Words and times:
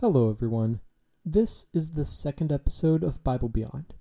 Hello, 0.00 0.30
everyone. 0.30 0.78
This 1.24 1.66
is 1.74 1.90
the 1.90 2.04
second 2.04 2.52
episode 2.52 3.02
of 3.02 3.24
Bible 3.24 3.48
Beyond. 3.48 3.94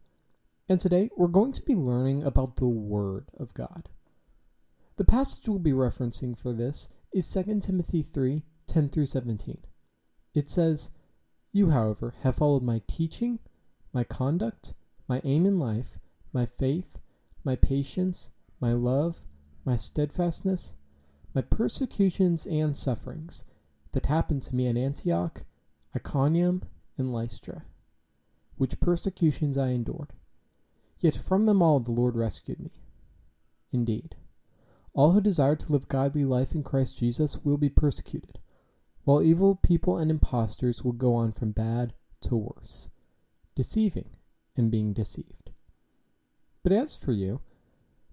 And 0.70 0.80
today 0.80 1.10
we're 1.18 1.28
going 1.28 1.54
to 1.54 1.64
be 1.64 1.74
learning 1.74 2.22
about 2.22 2.56
the 2.56 2.68
Word 2.68 3.32
of 3.40 3.52
God. 3.56 3.90
The 4.98 5.06
passage 5.06 5.50
we'll 5.50 5.58
be 5.58 5.72
referencing 5.72 6.38
for 6.38 6.54
this 6.54 6.90
is 7.12 7.28
2 7.34 7.62
Timothy 7.62 8.04
3 8.04 8.44
10 8.68 8.90
through 8.90 9.08
17. 9.08 9.58
It 10.36 10.52
says, 10.52 10.92
You, 11.52 11.72
however, 11.72 12.14
have 12.22 12.36
followed 12.36 12.62
my 12.62 12.84
teaching, 12.86 13.40
my 13.92 14.04
conduct, 14.04 14.76
my 15.08 15.20
aim 15.24 15.48
in 15.48 15.58
life, 15.58 15.98
my 16.32 16.46
faith, 16.46 17.00
my 17.44 17.56
patience, 17.56 18.30
my 18.60 18.72
love, 18.72 19.26
my 19.66 19.76
steadfastness, 19.76 20.76
my 21.34 21.42
persecutions 21.42 22.46
and 22.46 22.78
sufferings 22.78 23.46
that 23.94 24.06
happened 24.06 24.44
to 24.44 24.56
me 24.56 24.68
in 24.68 24.78
Antioch 24.78 25.44
Iconium, 25.98 26.62
and 26.96 27.12
Lystra, 27.12 27.66
which 28.56 28.80
persecutions 28.80 29.58
I 29.58 29.70
endured. 29.70 30.14
Yet 31.00 31.16
from 31.16 31.48
them 31.48 31.64
all 31.64 31.80
the 31.80 31.92
Lord 31.92 32.16
rescued 32.16 32.60
me. 32.60 32.84
Indeed, 33.72 34.16
all 34.94 35.14
who 35.14 35.22
desire 35.22 35.56
to 35.56 35.72
live 35.72 35.88
godly 35.88 36.24
life 36.24 36.54
in 36.54 36.62
Christ 36.62 37.00
Jesus 37.00 37.40
will 37.44 37.58
be 37.58 37.70
persecuted, 37.70 38.38
while 39.06 39.24
evil 39.24 39.56
people 39.56 39.98
and 39.98 40.12
impostors 40.12 40.84
will 40.84 40.92
go 40.92 41.16
on 41.16 41.32
from 41.32 41.52
bad 41.52 41.96
to 42.22 42.36
worse, 42.36 42.90
deceiving 43.56 44.12
and 44.56 44.70
being 44.70 44.94
deceived. 44.94 45.50
But 46.62 46.74
as 46.74 46.96
for 46.96 47.12
you, 47.12 47.42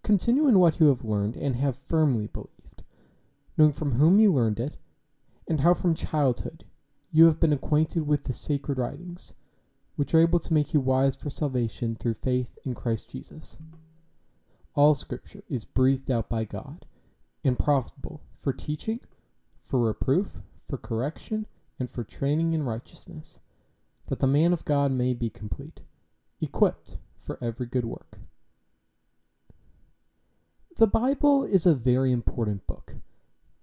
continue 0.02 0.48
in 0.48 0.58
what 0.58 0.80
you 0.80 0.86
have 0.86 1.04
learned 1.04 1.36
and 1.36 1.56
have 1.56 1.76
firmly 1.86 2.28
believed, 2.28 2.82
knowing 3.58 3.74
from 3.74 3.92
whom 3.92 4.18
you 4.20 4.32
learned 4.32 4.58
it, 4.58 4.78
and 5.46 5.60
how 5.60 5.74
from 5.74 5.94
childhood 5.94 6.64
you 7.14 7.26
have 7.26 7.38
been 7.38 7.52
acquainted 7.52 8.04
with 8.08 8.24
the 8.24 8.32
sacred 8.32 8.76
writings, 8.76 9.34
which 9.94 10.12
are 10.12 10.20
able 10.20 10.40
to 10.40 10.52
make 10.52 10.74
you 10.74 10.80
wise 10.80 11.14
for 11.14 11.30
salvation 11.30 11.94
through 11.94 12.12
faith 12.12 12.58
in 12.64 12.74
Christ 12.74 13.08
Jesus. 13.08 13.56
All 14.74 14.94
Scripture 14.94 15.44
is 15.48 15.64
breathed 15.64 16.10
out 16.10 16.28
by 16.28 16.42
God 16.42 16.84
and 17.44 17.56
profitable 17.56 18.20
for 18.42 18.52
teaching, 18.52 18.98
for 19.62 19.78
reproof, 19.78 20.38
for 20.68 20.76
correction, 20.76 21.46
and 21.78 21.88
for 21.88 22.02
training 22.02 22.52
in 22.52 22.64
righteousness, 22.64 23.38
that 24.08 24.18
the 24.18 24.26
man 24.26 24.52
of 24.52 24.64
God 24.64 24.90
may 24.90 25.14
be 25.14 25.30
complete, 25.30 25.82
equipped 26.40 26.98
for 27.16 27.38
every 27.40 27.66
good 27.66 27.84
work. 27.84 28.18
The 30.78 30.88
Bible 30.88 31.44
is 31.44 31.64
a 31.64 31.76
very 31.76 32.10
important 32.10 32.66
book. 32.66 32.96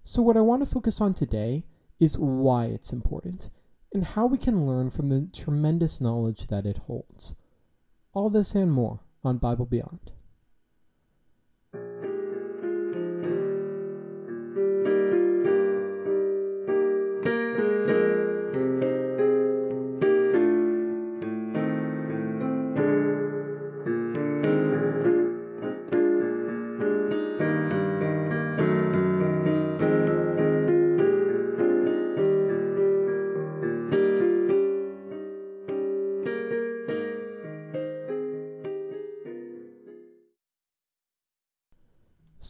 So, 0.06 0.22
what 0.22 0.38
I 0.38 0.42
want 0.42 0.62
to 0.62 0.74
focus 0.74 1.02
on 1.02 1.14
today 1.14 1.66
is 2.02 2.18
why 2.18 2.66
it's 2.66 2.92
important 2.92 3.50
and 3.94 4.04
how 4.04 4.26
we 4.26 4.38
can 4.38 4.66
learn 4.66 4.90
from 4.90 5.10
the 5.10 5.28
tremendous 5.32 6.02
knowledge 6.02 6.48
that 6.48 6.66
it 6.66 6.78
holds. 6.88 7.36
All 8.14 8.30
this 8.30 8.56
and 8.56 8.72
more 8.72 9.00
on 9.24 9.38
Bible 9.38 9.66
Beyond. 9.66 10.12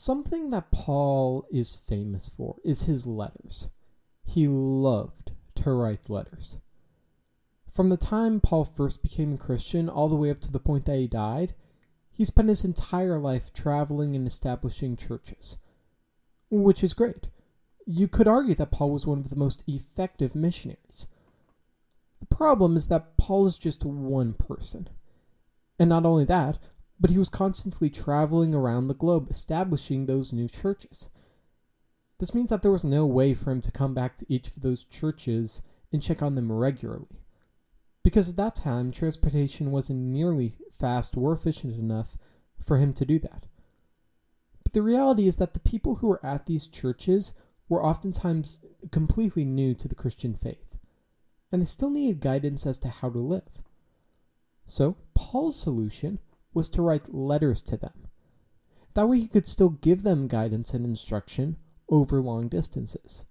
Something 0.03 0.49
that 0.49 0.71
Paul 0.71 1.45
is 1.51 1.75
famous 1.75 2.27
for 2.27 2.55
is 2.65 2.85
his 2.85 3.05
letters. 3.05 3.69
He 4.23 4.47
loved 4.47 5.33
to 5.57 5.71
write 5.73 6.09
letters. 6.09 6.57
From 7.71 7.89
the 7.89 7.97
time 7.97 8.41
Paul 8.41 8.65
first 8.65 9.03
became 9.03 9.31
a 9.31 9.37
Christian 9.37 9.87
all 9.87 10.09
the 10.09 10.15
way 10.15 10.31
up 10.31 10.41
to 10.41 10.51
the 10.51 10.57
point 10.57 10.85
that 10.85 10.97
he 10.97 11.05
died, 11.05 11.53
he 12.09 12.25
spent 12.25 12.49
his 12.49 12.65
entire 12.65 13.19
life 13.19 13.53
traveling 13.53 14.15
and 14.15 14.25
establishing 14.25 14.97
churches. 14.97 15.57
Which 16.49 16.83
is 16.83 16.95
great. 16.95 17.27
You 17.85 18.07
could 18.07 18.27
argue 18.27 18.55
that 18.55 18.71
Paul 18.71 18.89
was 18.89 19.05
one 19.05 19.19
of 19.19 19.29
the 19.29 19.35
most 19.35 19.63
effective 19.67 20.33
missionaries. 20.33 21.05
The 22.21 22.35
problem 22.35 22.75
is 22.75 22.87
that 22.87 23.17
Paul 23.17 23.45
is 23.45 23.59
just 23.59 23.85
one 23.85 24.33
person. 24.33 24.89
And 25.77 25.89
not 25.89 26.07
only 26.07 26.25
that, 26.25 26.57
but 27.01 27.09
he 27.09 27.17
was 27.17 27.29
constantly 27.29 27.89
traveling 27.89 28.53
around 28.53 28.87
the 28.87 28.93
globe 28.93 29.27
establishing 29.31 30.05
those 30.05 30.31
new 30.31 30.47
churches. 30.47 31.09
This 32.19 32.35
means 32.35 32.51
that 32.51 32.61
there 32.61 32.71
was 32.71 32.83
no 32.83 33.07
way 33.07 33.33
for 33.33 33.49
him 33.49 33.59
to 33.61 33.71
come 33.71 33.95
back 33.95 34.15
to 34.17 34.31
each 34.31 34.47
of 34.49 34.61
those 34.61 34.83
churches 34.83 35.63
and 35.91 36.03
check 36.03 36.21
on 36.21 36.35
them 36.35 36.51
regularly. 36.51 37.23
Because 38.03 38.29
at 38.29 38.35
that 38.35 38.55
time, 38.55 38.91
transportation 38.91 39.71
wasn't 39.71 39.99
nearly 39.99 40.55
fast 40.77 41.17
or 41.17 41.33
efficient 41.33 41.75
enough 41.75 42.17
for 42.63 42.77
him 42.77 42.93
to 42.93 43.05
do 43.05 43.17
that. 43.17 43.47
But 44.63 44.73
the 44.73 44.83
reality 44.83 45.25
is 45.25 45.37
that 45.37 45.53
the 45.55 45.59
people 45.59 45.95
who 45.95 46.07
were 46.07 46.23
at 46.23 46.45
these 46.45 46.67
churches 46.67 47.33
were 47.67 47.83
oftentimes 47.83 48.59
completely 48.91 49.43
new 49.43 49.73
to 49.73 49.87
the 49.87 49.95
Christian 49.95 50.35
faith, 50.35 50.77
and 51.51 51.61
they 51.61 51.65
still 51.65 51.89
needed 51.89 52.19
guidance 52.19 52.67
as 52.67 52.77
to 52.79 52.89
how 52.89 53.09
to 53.09 53.19
live. 53.19 53.63
So, 54.65 54.97
Paul's 55.15 55.59
solution 55.59 56.19
was 56.53 56.69
to 56.69 56.81
write 56.81 57.13
letters 57.13 57.61
to 57.63 57.77
them. 57.77 58.07
That 58.93 59.07
way 59.07 59.19
he 59.19 59.27
could 59.27 59.47
still 59.47 59.69
give 59.69 60.03
them 60.03 60.27
guidance 60.27 60.73
and 60.73 60.85
instruction 60.85 61.57
over 61.89 62.21
long 62.21 62.47
distances. 62.47 63.25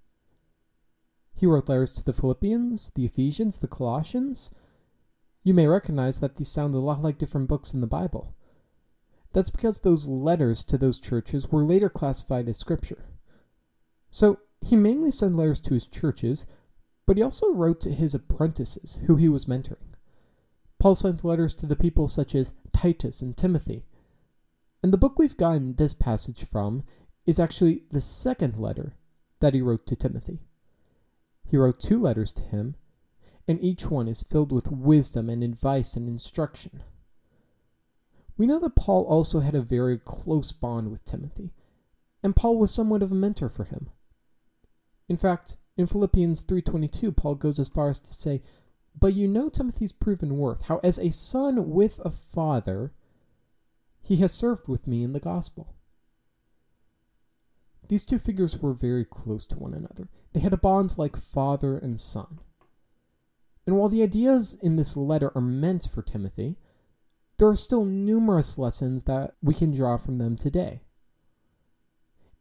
He 1.35 1.47
wrote 1.47 1.69
letters 1.69 1.93
to 1.95 2.05
the 2.05 2.13
Philippians, 2.13 2.93
the 2.95 3.05
Ephesians, 3.05 3.59
the 3.59 3.69
Colossians. 3.69 4.51
You 5.43 5.55
may 5.55 5.67
recognize 5.67 6.21
that 6.21 6.37
these 6.37 6.49
sound 6.49 6.75
a 6.75 6.79
lot 6.79 7.03
like 7.03 7.19
different 7.19 7.49
books 7.49 7.73
in 7.73 7.81
the 7.81 7.87
Bible. 7.87 8.35
That's 9.33 9.51
because 9.51 9.79
those 9.79 10.07
letters 10.07 10.65
to 10.65 10.77
those 10.77 11.01
churches 11.01 11.49
were 11.49 11.65
later 11.65 11.89
classified 11.89 12.49
as 12.49 12.59
scripture. 12.59 13.07
So, 14.11 14.41
he 14.61 14.77
mainly 14.77 15.11
sent 15.11 15.37
letters 15.37 15.61
to 15.61 15.75
his 15.75 15.87
churches, 15.87 16.47
but 17.07 17.17
he 17.17 17.23
also 17.23 17.53
wrote 17.53 17.81
to 17.83 17.95
his 17.95 18.15
apprentices, 18.15 19.01
who 19.07 19.17
he 19.17 19.29
was 19.29 19.47
mentoring. 19.47 19.90
Paul 20.81 20.95
sent 20.95 21.25
letters 21.25 21.55
to 21.57 21.67
the 21.67 21.77
people 21.77 22.09
such 22.09 22.35
as 22.35 22.55
Titus 22.73 23.21
and 23.21 23.37
Timothy. 23.37 23.85
And 24.83 24.93
the 24.93 24.99
book 24.99 25.19
we've 25.19 25.37
gotten 25.37 25.75
this 25.75 25.93
passage 25.93 26.43
from 26.43 26.85
is 27.27 27.39
actually 27.39 27.85
the 27.91 28.01
second 28.01 28.57
letter 28.57 28.97
that 29.41 29.53
he 29.53 29.61
wrote 29.61 29.87
to 29.87 29.95
Timothy. 29.95 30.41
He 31.47 31.59
wrote 31.59 31.81
two 31.81 32.01
letters 32.01 32.33
to 32.33 32.43
him, 32.43 32.77
and 33.47 33.63
each 33.63 33.91
one 33.91 34.09
is 34.09 34.23
filled 34.23 34.53
with 34.53 34.73
wisdom 34.73 35.29
and 35.29 35.45
advice 35.45 35.97
and 35.97 36.09
instruction. 36.09 36.83
We 38.39 38.47
know 38.47 38.59
that 38.61 38.75
Paul 38.75 39.05
also 39.05 39.41
had 39.41 39.55
a 39.55 39.61
very 39.61 39.99
close 39.99 40.51
bond 40.51 40.91
with 40.91 41.05
Timothy, 41.05 41.53
and 42.23 42.35
Paul 42.35 42.59
was 42.59 42.71
somewhat 42.71 43.03
of 43.03 43.13
a 43.13 43.15
mentor 43.15 43.51
for 43.51 43.65
him. 43.65 43.91
In 45.11 45.19
fact, 45.19 45.59
in 45.77 45.87
Philippians 45.87 46.43
3:22, 46.43 47.13
Paul 47.13 47.35
goes 47.35 47.59
as 47.59 47.69
far 47.69 47.91
as 47.91 48.01
to 48.01 48.15
say, 48.15 48.43
but 49.01 49.15
you 49.15 49.27
know 49.27 49.49
Timothy's 49.49 49.93
proven 49.93 50.37
worth, 50.37 50.63
how 50.63 50.81
as 50.85 50.99
a 50.99 51.11
son 51.11 51.71
with 51.71 52.01
a 52.05 52.11
father, 52.11 52.93
he 54.03 54.17
has 54.17 54.33
served 54.33 54.69
with 54.69 54.87
me 54.87 55.03
in 55.03 55.13
the 55.13 55.21
gospel. 55.21 55.75
These 57.89 58.05
two 58.05 58.19
figures 58.19 58.59
were 58.59 58.73
very 58.73 59.05
close 59.05 59.47
to 59.47 59.59
one 59.59 59.75
another. 59.75 60.09
They 60.33 60.41
had 60.41 60.53
a 60.53 60.59
bond 60.59 60.97
like 60.97 61.17
father 61.17 61.77
and 61.77 62.01
son. 62.01 62.39
And 63.67 63.77
while 63.77 63.89
the 63.89 64.03
ideas 64.03 64.55
in 64.55 64.77
this 64.77 64.97
letter 64.97 65.33
are 65.35 65.41
meant 65.41 65.89
for 65.93 66.03
Timothy, 66.03 66.57
there 67.39 67.49
are 67.49 67.57
still 67.57 67.85
numerous 67.85 68.59
lessons 68.59 69.05
that 69.05 69.35
we 69.43 69.55
can 69.55 69.73
draw 69.73 69.97
from 69.97 70.19
them 70.19 70.37
today. 70.37 70.83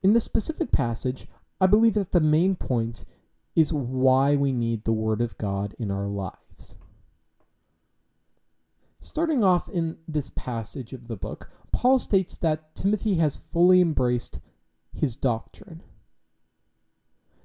In 0.04 0.14
this 0.14 0.24
specific 0.24 0.72
passage, 0.72 1.28
I 1.62 1.68
believe 1.68 1.94
that 1.96 2.12
the 2.12 2.20
main 2.20 2.56
point 2.56 3.06
is 3.56 3.74
why 3.74 4.36
we 4.36 4.52
need 4.52 4.84
the 4.84 4.94
Word 4.94 5.22
of 5.22 5.38
God 5.38 5.76
in 5.80 5.92
our 5.92 6.08
lives. 6.08 6.49
Starting 9.02 9.44
off 9.44 9.70
in 9.70 9.98
this 10.08 10.30
passage 10.30 10.92
of 10.92 11.08
the 11.08 11.16
book, 11.16 11.50
Paul 11.72 12.00
states 12.00 12.36
that 12.38 12.76
Timothy 12.76 13.16
has 13.16 13.38
fully 13.38 13.80
embraced 13.80 14.40
his 14.94 15.16
doctrine. 15.16 15.82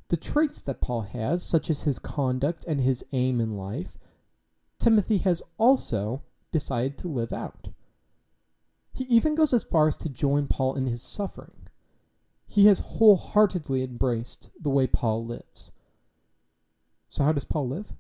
The 0.09 0.17
traits 0.17 0.61
that 0.63 0.81
Paul 0.81 1.03
has, 1.03 1.45
such 1.45 1.71
as 1.71 1.85
his 1.85 1.99
conduct 1.99 2.65
and 2.67 2.81
his 2.81 3.05
aim 3.13 3.41
in 3.41 3.57
life, 3.57 3.99
Timothy 4.79 5.19
has 5.19 5.43
also 5.57 6.23
decided 6.53 6.99
to 6.99 7.09
live 7.09 7.33
out. 7.33 7.69
He 8.93 9.05
even 9.05 9.35
goes 9.35 9.53
as 9.53 9.65
far 9.65 9.89
as 9.89 9.97
to 9.99 10.09
join 10.09 10.47
Paul 10.47 10.77
in 10.77 10.87
his 10.87 11.03
suffering. 11.03 11.69
He 12.47 12.67
has 12.67 12.81
wholeheartedly 12.81 13.83
embraced 13.83 14.51
the 14.61 14.71
way 14.71 14.87
Paul 14.87 15.25
lives. 15.25 15.73
So, 17.09 17.25
how 17.25 17.33
does 17.33 17.45
Paul 17.45 17.69
live? 17.69 17.93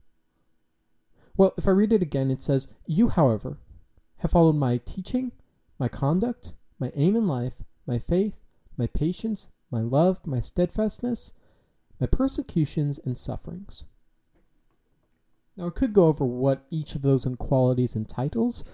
Well, 1.37 1.53
if 1.57 1.67
I 1.67 1.73
read 1.73 1.93
it 1.93 2.03
again, 2.03 2.31
it 2.31 2.41
says, 2.41 2.69
You, 2.87 3.09
however, 3.09 3.59
have 4.19 4.31
followed 4.31 4.55
my 4.55 4.79
teaching, 4.79 5.33
my 5.79 5.89
conduct, 5.89 6.55
my 6.79 6.93
aim 6.95 7.17
in 7.17 7.27
life, 7.27 7.63
my 7.87 7.99
faith, 7.99 8.39
my 8.77 8.87
patience, 8.87 9.49
my 9.71 9.81
love, 9.81 10.25
my 10.27 10.41
steadfastness, 10.41 11.33
my 12.01 12.07
persecutions 12.07 12.99
and 12.99 13.19
sufferings. 13.19 13.85
Now, 15.57 15.67
I 15.67 15.71
could 15.71 15.93
go 15.93 16.07
over 16.07 16.25
what 16.25 16.67
each 16.71 16.95
of 16.95 17.03
those 17.03 17.27
qualities 17.39 17.97
entitles, 17.97 18.65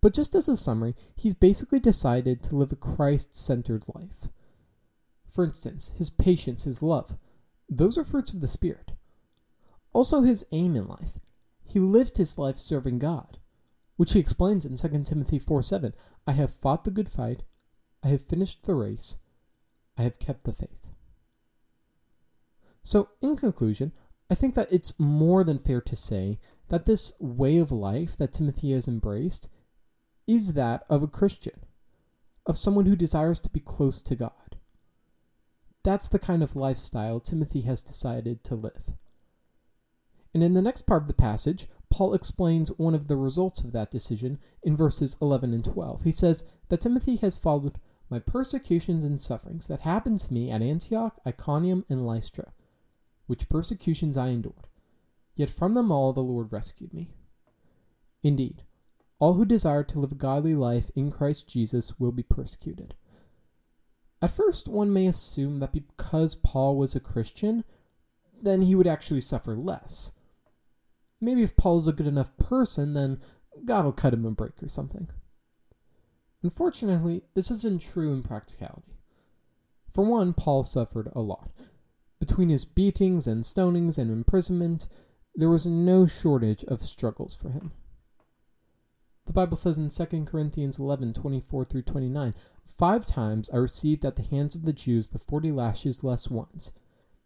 but 0.00 0.14
just 0.14 0.34
as 0.34 0.48
a 0.48 0.56
summary, 0.56 0.94
he's 1.14 1.34
basically 1.34 1.80
decided 1.80 2.42
to 2.42 2.56
live 2.56 2.72
a 2.72 2.76
Christ 2.76 3.36
centered 3.36 3.84
life. 3.94 4.28
For 5.30 5.44
instance, 5.44 5.92
his 5.96 6.10
patience, 6.10 6.64
his 6.64 6.82
love, 6.82 7.16
those 7.68 7.96
are 7.96 8.04
fruits 8.04 8.32
of 8.32 8.40
the 8.40 8.48
Spirit. 8.48 8.92
Also, 9.92 10.22
his 10.22 10.44
aim 10.52 10.76
in 10.76 10.86
life. 10.86 11.18
He 11.70 11.78
lived 11.78 12.16
his 12.16 12.36
life 12.36 12.58
serving 12.58 12.98
God, 12.98 13.38
which 13.94 14.12
he 14.12 14.18
explains 14.18 14.66
in 14.66 14.76
2 14.76 15.04
Timothy 15.04 15.38
4 15.38 15.62
7. 15.62 15.94
I 16.26 16.32
have 16.32 16.52
fought 16.52 16.82
the 16.82 16.90
good 16.90 17.08
fight, 17.08 17.44
I 18.02 18.08
have 18.08 18.22
finished 18.22 18.64
the 18.64 18.74
race, 18.74 19.18
I 19.96 20.02
have 20.02 20.18
kept 20.18 20.42
the 20.42 20.52
faith. 20.52 20.88
So, 22.82 23.10
in 23.22 23.36
conclusion, 23.36 23.92
I 24.28 24.34
think 24.34 24.56
that 24.56 24.72
it's 24.72 24.98
more 24.98 25.44
than 25.44 25.60
fair 25.60 25.80
to 25.82 25.94
say 25.94 26.40
that 26.70 26.86
this 26.86 27.12
way 27.20 27.58
of 27.58 27.70
life 27.70 28.16
that 28.16 28.32
Timothy 28.32 28.72
has 28.72 28.88
embraced 28.88 29.48
is 30.26 30.54
that 30.54 30.82
of 30.90 31.04
a 31.04 31.06
Christian, 31.06 31.60
of 32.46 32.58
someone 32.58 32.86
who 32.86 32.96
desires 32.96 33.38
to 33.42 33.48
be 33.48 33.60
close 33.60 34.02
to 34.02 34.16
God. 34.16 34.56
That's 35.84 36.08
the 36.08 36.18
kind 36.18 36.42
of 36.42 36.56
lifestyle 36.56 37.20
Timothy 37.20 37.60
has 37.60 37.80
decided 37.80 38.42
to 38.42 38.56
live. 38.56 38.92
And 40.32 40.42
in 40.42 40.54
the 40.54 40.62
next 40.62 40.82
part 40.82 41.02
of 41.02 41.08
the 41.08 41.14
passage, 41.14 41.68
Paul 41.90 42.14
explains 42.14 42.68
one 42.70 42.94
of 42.94 43.08
the 43.08 43.16
results 43.16 43.60
of 43.60 43.72
that 43.72 43.90
decision 43.90 44.38
in 44.62 44.76
verses 44.76 45.16
11 45.20 45.52
and 45.52 45.64
12. 45.64 46.02
He 46.02 46.12
says 46.12 46.44
that 46.68 46.80
Timothy 46.80 47.16
has 47.16 47.36
followed 47.36 47.80
my 48.08 48.18
persecutions 48.18 49.04
and 49.04 49.20
sufferings 49.20 49.66
that 49.66 49.80
happened 49.80 50.20
to 50.20 50.32
me 50.32 50.50
at 50.50 50.62
Antioch, 50.62 51.18
Iconium, 51.26 51.84
and 51.88 52.06
Lystra 52.06 52.52
which 53.30 53.48
persecutions 53.48 54.16
I 54.16 54.30
endured. 54.30 54.66
Yet 55.36 55.50
from 55.50 55.74
them 55.74 55.92
all 55.92 56.12
the 56.12 56.20
Lord 56.20 56.52
rescued 56.52 56.92
me. 56.92 57.12
Indeed, 58.24 58.64
all 59.20 59.34
who 59.34 59.44
desire 59.44 59.84
to 59.84 60.00
live 60.00 60.10
a 60.10 60.16
godly 60.16 60.56
life 60.56 60.90
in 60.96 61.12
Christ 61.12 61.46
Jesus 61.46 61.96
will 61.96 62.10
be 62.10 62.24
persecuted. 62.24 62.96
At 64.20 64.32
first, 64.32 64.66
one 64.66 64.92
may 64.92 65.06
assume 65.06 65.60
that 65.60 65.72
because 65.72 66.34
Paul 66.34 66.76
was 66.76 66.96
a 66.96 67.00
Christian, 67.00 67.62
then 68.42 68.62
he 68.62 68.74
would 68.74 68.88
actually 68.88 69.20
suffer 69.20 69.56
less. 69.56 70.10
Maybe 71.20 71.42
if 71.42 71.56
Paul 71.56 71.78
is 71.78 71.88
a 71.88 71.92
good 71.92 72.06
enough 72.06 72.36
person, 72.38 72.94
then 72.94 73.20
God 73.64 73.84
will 73.84 73.92
cut 73.92 74.14
him 74.14 74.24
a 74.24 74.30
break 74.30 74.62
or 74.62 74.68
something. 74.68 75.08
Unfortunately, 76.42 77.22
this 77.34 77.50
isn't 77.50 77.82
true 77.82 78.12
in 78.12 78.22
practicality. 78.22 78.96
For 79.92 80.04
one, 80.04 80.32
Paul 80.32 80.62
suffered 80.62 81.10
a 81.14 81.20
lot. 81.20 81.50
Between 82.18 82.48
his 82.48 82.64
beatings 82.64 83.26
and 83.26 83.44
stonings 83.44 83.98
and 83.98 84.10
imprisonment, 84.10 84.88
there 85.34 85.50
was 85.50 85.66
no 85.66 86.06
shortage 86.06 86.64
of 86.64 86.82
struggles 86.82 87.34
for 87.34 87.50
him. 87.50 87.72
The 89.26 89.32
Bible 89.32 89.56
says 89.56 89.78
in 89.78 89.90
2 89.90 90.24
Corinthians 90.24 90.78
11 90.78 91.12
24 91.14 91.64
through 91.64 91.82
29, 91.82 92.34
Five 92.80 93.04
times 93.04 93.50
I 93.50 93.58
received 93.58 94.04
at 94.06 94.16
the 94.16 94.22
hands 94.22 94.54
of 94.54 94.64
the 94.64 94.72
Jews 94.72 95.08
the 95.08 95.18
forty 95.18 95.52
lashes 95.52 96.02
less 96.02 96.30
once. 96.30 96.72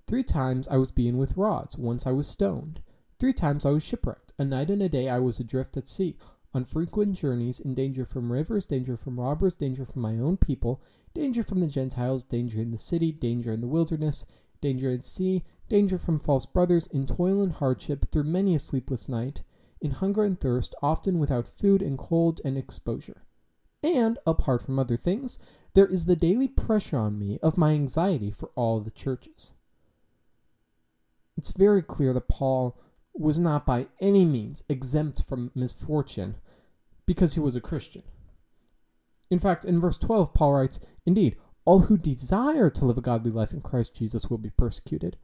Three 0.06 0.24
times 0.24 0.66
I 0.66 0.76
was 0.78 0.90
beaten 0.90 1.16
with 1.16 1.36
rods, 1.36 1.78
once 1.78 2.06
I 2.06 2.10
was 2.10 2.26
stoned. 2.26 2.80
Three 3.20 3.32
times 3.32 3.64
I 3.64 3.70
was 3.70 3.84
shipwrecked. 3.84 4.32
A 4.38 4.44
night 4.44 4.70
and 4.70 4.82
a 4.82 4.88
day 4.88 5.08
I 5.08 5.20
was 5.20 5.38
adrift 5.38 5.76
at 5.76 5.86
sea, 5.86 6.16
on 6.52 6.64
frequent 6.64 7.14
journeys, 7.14 7.60
in 7.60 7.74
danger 7.74 8.04
from 8.04 8.32
rivers, 8.32 8.66
danger 8.66 8.96
from 8.96 9.20
robbers, 9.20 9.54
danger 9.54 9.84
from 9.84 10.02
my 10.02 10.18
own 10.18 10.36
people, 10.36 10.82
danger 11.14 11.44
from 11.44 11.60
the 11.60 11.68
Gentiles, 11.68 12.24
danger 12.24 12.60
in 12.60 12.72
the 12.72 12.78
city, 12.78 13.12
danger 13.12 13.52
in 13.52 13.60
the 13.60 13.68
wilderness, 13.68 14.26
danger 14.60 14.90
at 14.90 15.04
sea, 15.04 15.44
danger 15.68 15.96
from 15.96 16.18
false 16.18 16.44
brothers, 16.44 16.88
in 16.88 17.06
toil 17.06 17.40
and 17.40 17.52
hardship, 17.52 18.10
through 18.10 18.24
many 18.24 18.54
a 18.54 18.58
sleepless 18.58 19.08
night, 19.08 19.42
in 19.80 19.92
hunger 19.92 20.24
and 20.24 20.40
thirst, 20.40 20.74
often 20.82 21.18
without 21.18 21.46
food 21.46 21.82
and 21.82 21.98
cold 21.98 22.40
and 22.44 22.58
exposure. 22.58 23.22
And, 23.82 24.18
apart 24.26 24.62
from 24.62 24.78
other 24.78 24.96
things, 24.96 25.38
there 25.74 25.86
is 25.86 26.06
the 26.06 26.16
daily 26.16 26.48
pressure 26.48 26.98
on 26.98 27.18
me 27.18 27.38
of 27.42 27.58
my 27.58 27.72
anxiety 27.72 28.30
for 28.30 28.50
all 28.56 28.80
the 28.80 28.90
churches. 28.90 29.52
It's 31.36 31.50
very 31.50 31.82
clear 31.82 32.12
that 32.14 32.28
Paul 32.28 32.78
was 33.14 33.38
not 33.38 33.64
by 33.64 33.86
any 34.00 34.24
means 34.24 34.64
exempt 34.68 35.22
from 35.22 35.50
misfortune 35.54 36.34
because 37.06 37.34
he 37.34 37.40
was 37.40 37.54
a 37.54 37.60
Christian. 37.60 38.02
In 39.30 39.38
fact, 39.38 39.64
in 39.64 39.80
verse 39.80 39.98
12, 39.98 40.34
Paul 40.34 40.52
writes, 40.52 40.80
Indeed, 41.06 41.36
all 41.64 41.80
who 41.80 41.96
desire 41.96 42.68
to 42.70 42.84
live 42.84 42.98
a 42.98 43.02
godly 43.02 43.30
life 43.30 43.52
in 43.52 43.60
Christ 43.60 43.94
Jesus 43.94 44.28
will 44.28 44.38
be 44.38 44.50
persecuted. 44.50 45.16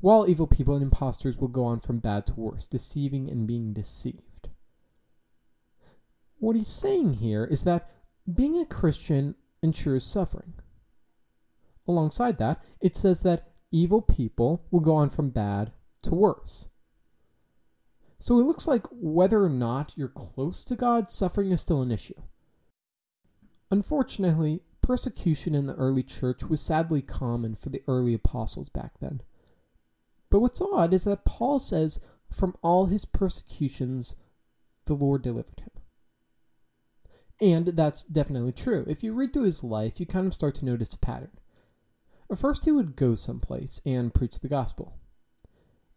While 0.00 0.28
evil 0.28 0.46
people 0.46 0.74
and 0.74 0.82
impostors 0.82 1.36
will 1.36 1.48
go 1.48 1.64
on 1.64 1.80
from 1.80 1.98
bad 1.98 2.26
to 2.26 2.34
worse, 2.34 2.66
deceiving 2.66 3.28
and 3.28 3.46
being 3.46 3.72
deceived. 3.72 4.48
What 6.38 6.56
he's 6.56 6.68
saying 6.68 7.14
here 7.14 7.44
is 7.44 7.62
that 7.62 7.90
being 8.32 8.58
a 8.58 8.66
Christian 8.66 9.34
ensures 9.62 10.04
suffering. 10.04 10.54
Alongside 11.88 12.38
that, 12.38 12.62
it 12.80 12.96
says 12.96 13.20
that 13.20 13.48
evil 13.70 14.02
people 14.02 14.64
will 14.70 14.80
go 14.80 14.94
on 14.96 15.10
from 15.10 15.30
bad 15.30 15.72
to 16.02 16.14
worse. 16.14 16.68
So 18.18 18.38
it 18.38 18.44
looks 18.44 18.66
like 18.66 18.86
whether 18.90 19.44
or 19.44 19.50
not 19.50 19.92
you're 19.96 20.08
close 20.08 20.64
to 20.64 20.76
God, 20.76 21.10
suffering 21.10 21.52
is 21.52 21.60
still 21.60 21.82
an 21.82 21.90
issue. 21.90 22.20
Unfortunately, 23.70 24.62
persecution 24.80 25.54
in 25.54 25.66
the 25.66 25.74
early 25.74 26.02
church 26.02 26.44
was 26.44 26.60
sadly 26.60 27.02
common 27.02 27.54
for 27.56 27.68
the 27.68 27.82
early 27.88 28.14
apostles 28.14 28.68
back 28.68 28.92
then. 29.00 29.20
But 30.30 30.40
what's 30.40 30.62
odd 30.62 30.94
is 30.94 31.04
that 31.04 31.24
Paul 31.24 31.58
says, 31.58 32.00
from 32.32 32.56
all 32.62 32.86
his 32.86 33.04
persecutions, 33.04 34.16
the 34.86 34.94
Lord 34.94 35.22
delivered 35.22 35.60
him. 35.60 35.70
And 37.40 37.68
that's 37.68 38.02
definitely 38.02 38.52
true. 38.52 38.84
If 38.88 39.02
you 39.02 39.12
read 39.12 39.32
through 39.32 39.44
his 39.44 39.62
life, 39.62 40.00
you 40.00 40.06
kind 40.06 40.26
of 40.26 40.34
start 40.34 40.54
to 40.56 40.64
notice 40.64 40.94
a 40.94 40.98
pattern. 40.98 41.32
At 42.30 42.38
first, 42.38 42.64
he 42.64 42.72
would 42.72 42.96
go 42.96 43.14
someplace 43.14 43.80
and 43.84 44.14
preach 44.14 44.40
the 44.40 44.48
gospel. 44.48 44.98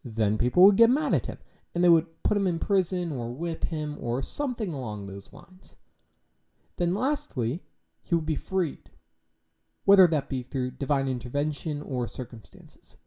Then 0.03 0.37
people 0.37 0.63
would 0.65 0.75
get 0.75 0.89
mad 0.89 1.13
at 1.13 1.27
him, 1.27 1.37
and 1.73 1.83
they 1.83 1.89
would 1.89 2.23
put 2.23 2.37
him 2.37 2.47
in 2.47 2.59
prison 2.59 3.11
or 3.11 3.31
whip 3.31 3.65
him 3.65 3.97
or 3.99 4.21
something 4.21 4.73
along 4.73 5.05
those 5.05 5.33
lines. 5.33 5.77
Then, 6.77 6.93
lastly, 6.93 7.61
he 8.01 8.15
would 8.15 8.25
be 8.25 8.35
freed, 8.35 8.89
whether 9.85 10.07
that 10.07 10.29
be 10.29 10.43
through 10.43 10.71
divine 10.71 11.07
intervention 11.07 11.81
or 11.81 12.07
circumstances, 12.07 12.97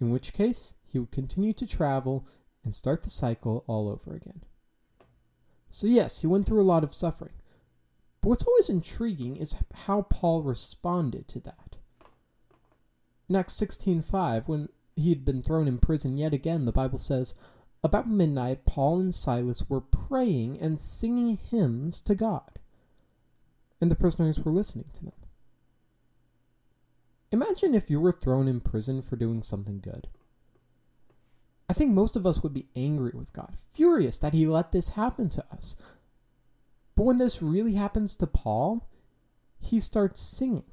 in 0.00 0.10
which 0.10 0.32
case 0.32 0.74
he 0.84 0.98
would 0.98 1.10
continue 1.10 1.52
to 1.54 1.66
travel 1.66 2.26
and 2.64 2.74
start 2.74 3.02
the 3.02 3.10
cycle 3.10 3.64
all 3.66 3.88
over 3.88 4.14
again. 4.14 4.42
So, 5.70 5.86
yes, 5.86 6.20
he 6.20 6.26
went 6.26 6.46
through 6.46 6.62
a 6.62 6.64
lot 6.64 6.84
of 6.84 6.94
suffering. 6.94 7.34
But 8.20 8.30
what's 8.30 8.42
always 8.42 8.68
intriguing 8.68 9.36
is 9.36 9.56
how 9.72 10.02
Paul 10.02 10.42
responded 10.42 11.28
to 11.28 11.40
that. 11.40 11.76
In 13.28 13.36
Acts 13.36 13.54
16:5, 13.54 14.48
when 14.48 14.68
he 14.96 15.10
had 15.10 15.24
been 15.24 15.42
thrown 15.42 15.68
in 15.68 15.78
prison 15.78 16.16
yet 16.16 16.32
again, 16.32 16.64
the 16.64 16.72
Bible 16.72 16.98
says, 16.98 17.34
About 17.86 18.10
midnight, 18.10 18.64
Paul 18.64 18.98
and 18.98 19.14
Silas 19.14 19.70
were 19.70 19.80
praying 19.80 20.58
and 20.60 20.80
singing 20.80 21.36
hymns 21.36 22.00
to 22.00 22.16
God 22.16 22.58
and 23.80 23.92
the 23.92 23.94
prisoners 23.94 24.40
were 24.40 24.50
listening 24.50 24.86
to 24.94 25.04
them. 25.04 25.12
Imagine 27.30 27.76
if 27.76 27.88
you 27.88 28.00
were 28.00 28.10
thrown 28.10 28.48
in 28.48 28.58
prison 28.58 29.02
for 29.02 29.14
doing 29.14 29.40
something 29.40 29.78
good. 29.78 30.08
I 31.68 31.74
think 31.74 31.92
most 31.92 32.16
of 32.16 32.26
us 32.26 32.42
would 32.42 32.52
be 32.52 32.66
angry 32.74 33.12
with 33.14 33.32
God, 33.32 33.54
furious 33.72 34.18
that 34.18 34.34
He 34.34 34.48
let 34.48 34.72
this 34.72 34.90
happen 34.90 35.28
to 35.28 35.44
us. 35.52 35.76
But 36.96 37.04
when 37.04 37.18
this 37.18 37.40
really 37.40 37.74
happens 37.74 38.16
to 38.16 38.26
Paul, 38.26 38.88
he 39.60 39.78
starts 39.78 40.20
singing. 40.20 40.64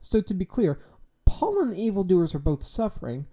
So, 0.00 0.20
to 0.20 0.34
be 0.34 0.44
clear, 0.44 0.80
Paul 1.24 1.60
and 1.60 1.72
the 1.72 1.82
evildoers 1.82 2.32
are 2.34 2.40
both 2.40 2.62
suffering. 2.62 3.26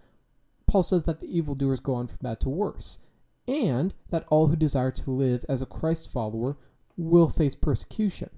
Paul 0.67 0.83
says 0.83 1.03
that 1.03 1.21
the 1.21 1.36
evildoers 1.36 1.79
go 1.79 1.95
on 1.95 2.07
from 2.07 2.17
bad 2.21 2.39
to 2.41 2.50
worse, 2.50 3.00
and 3.47 3.93
that 4.09 4.25
all 4.29 4.47
who 4.47 4.55
desire 4.55 4.91
to 4.91 5.12
live 5.12 5.45
as 5.47 5.62
a 5.62 5.65
Christ 5.65 6.12
follower 6.12 6.57
will 6.97 7.29
face 7.29 7.55
persecution. 7.55 8.29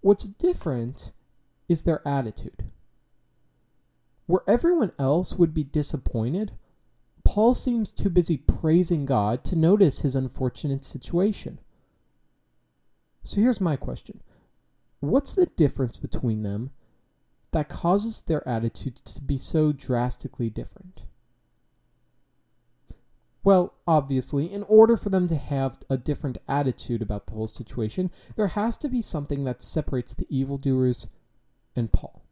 What's 0.00 0.24
different 0.24 1.12
is 1.68 1.82
their 1.82 2.06
attitude. 2.06 2.64
Where 4.26 4.42
everyone 4.48 4.92
else 4.98 5.34
would 5.34 5.54
be 5.54 5.62
disappointed, 5.62 6.52
Paul 7.24 7.54
seems 7.54 7.92
too 7.92 8.10
busy 8.10 8.38
praising 8.38 9.06
God 9.06 9.44
to 9.44 9.56
notice 9.56 10.00
his 10.00 10.16
unfortunate 10.16 10.84
situation. 10.84 11.60
So 13.22 13.40
here's 13.40 13.60
my 13.60 13.76
question 13.76 14.20
What's 14.98 15.34
the 15.34 15.46
difference 15.46 15.96
between 15.96 16.42
them 16.42 16.70
that 17.52 17.68
causes 17.68 18.22
their 18.22 18.46
attitude 18.48 18.96
to 18.96 19.22
be 19.22 19.38
so 19.38 19.72
drastically 19.72 20.50
different? 20.50 21.02
Well, 23.42 23.74
obviously, 23.86 24.52
in 24.52 24.64
order 24.64 24.96
for 24.96 25.08
them 25.08 25.26
to 25.28 25.36
have 25.36 25.78
a 25.88 25.96
different 25.96 26.38
attitude 26.46 27.00
about 27.00 27.26
the 27.26 27.32
whole 27.32 27.48
situation, 27.48 28.10
there 28.36 28.48
has 28.48 28.76
to 28.78 28.88
be 28.88 29.00
something 29.00 29.44
that 29.44 29.62
separates 29.62 30.12
the 30.12 30.26
evildoers 30.28 31.08
and 31.74 31.90
Paul. 31.90 32.22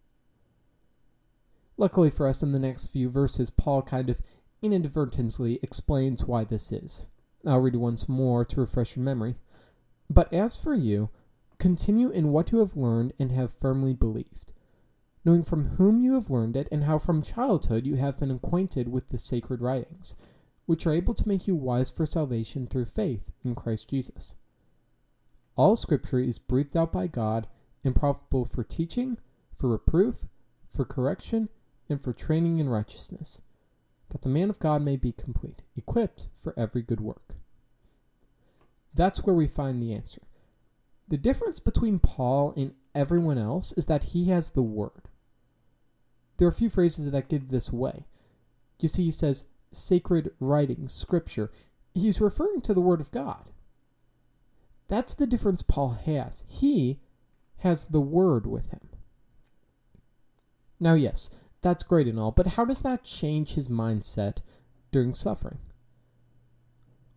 Luckily 1.79 2.11
for 2.11 2.27
us, 2.27 2.43
in 2.43 2.53
the 2.53 2.59
next 2.59 2.89
few 2.89 3.09
verses, 3.09 3.51
Paul 3.51 3.83
kind 3.83 4.11
of 4.11 4.21
inadvertently 4.61 5.61
explains 5.63 6.25
why 6.25 6.45
this 6.45 6.73
is. 6.73 7.07
I'll 7.47 7.61
read 7.61 7.77
once 7.77 8.09
more 8.09 8.45
to 8.45 8.61
refresh 8.61 8.97
your 8.97 9.05
memory. 9.05 9.37
But 10.11 10.33
as 10.33 10.57
for 10.57 10.75
you, 10.75 11.09
continue 11.59 12.11
in 12.11 12.33
what 12.33 12.51
you 12.53 12.59
have 12.59 12.77
learned 12.77 13.13
and 13.19 13.31
have 13.33 13.53
firmly 13.53 13.95
believed, 13.95 14.53
knowing 15.25 15.43
from 15.43 15.77
whom 15.77 16.01
you 16.01 16.15
have 16.15 16.31
learned 16.31 16.57
it, 16.57 16.69
and 16.71 16.85
how 16.85 16.99
from 16.99 17.23
childhood 17.23 17.87
you 17.87 17.97
have 17.97 18.19
been 18.19 18.31
acquainted 18.31 18.89
with 18.89 19.09
the 19.09 19.19
sacred 19.19 19.61
writings, 19.61 20.15
which 20.67 20.87
are 20.87 20.93
able 20.93 21.15
to 21.15 21.29
make 21.29 21.47
you 21.47 21.55
wise 21.55 21.91
for 21.91 22.07
salvation 22.07 22.67
through 22.67 22.85
faith 22.85 23.31
in 23.45 23.55
Christ 23.55 23.89
Jesus. 23.89 24.35
All 25.57 25.77
Scripture 25.77 26.21
is 26.21 26.39
breathed 26.39 26.77
out 26.77 26.93
by 26.93 27.07
God 27.07 27.47
and 27.83 27.95
profitable 27.95 28.45
for 28.45 28.63
teaching, 28.63 29.19
for 29.57 29.69
reproof, 29.69 30.17
for 30.75 30.85
correction, 30.85 31.49
and 31.89 32.03
for 32.03 32.13
training 32.13 32.59
in 32.59 32.69
righteousness, 32.69 33.41
that 34.11 34.23
the 34.23 34.29
man 34.29 34.51
of 34.51 34.59
God 34.59 34.83
may 34.83 34.97
be 34.97 35.13
complete, 35.13 35.63
equipped 35.77 36.29
for 36.41 36.55
every 36.59 36.83
good 36.83 37.01
work. 37.01 37.35
That's 38.95 39.25
where 39.25 39.35
we 39.35 39.47
find 39.47 39.83
the 39.83 39.95
answer. 39.95 40.23
The 41.09 41.17
difference 41.17 41.61
between 41.61 41.99
Paul 41.99 42.53
and 42.57 42.75
everyone 42.99 43.39
else 43.39 43.73
is 43.73 43.87
that 43.87 44.05
he 44.05 44.27
has 44.27 44.51
the 44.51 44.63
Word. 44.63 45.09
There 46.37 46.47
are 46.47 46.51
a 46.51 46.55
few 46.55 46.71
phrases 46.71 47.11
that 47.11 47.29
give 47.29 47.49
this 47.49 47.71
away. 47.71 48.07
You 48.81 48.89
see, 48.89 49.05
he 49.05 49.11
says 49.11 49.45
sacred 49.73 50.33
writings, 50.41 50.93
scripture. 50.93 51.51
He's 51.95 52.21
referring 52.21 52.61
to 52.63 52.75
the 52.75 52.81
Word 52.81 53.01
of 53.01 53.11
God. 53.11 53.45
That's 54.89 55.15
the 55.15 55.27
difference 55.27 55.63
Paul 55.63 55.99
has. 56.05 56.45
He 56.47 57.01
has 57.59 57.87
the 57.87 58.01
Word 58.01 58.47
with 58.47 58.71
him. 58.71 58.89
Now, 60.81 60.95
yes, 60.95 61.31
that's 61.61 61.83
great 61.83 62.07
and 62.07 62.19
all, 62.19 62.31
but 62.31 62.47
how 62.47 62.65
does 62.65 62.83
that 62.83 63.03
change 63.03 63.55
his 63.55 63.69
mindset 63.69 64.39
during 64.93 65.15
suffering? 65.15 65.59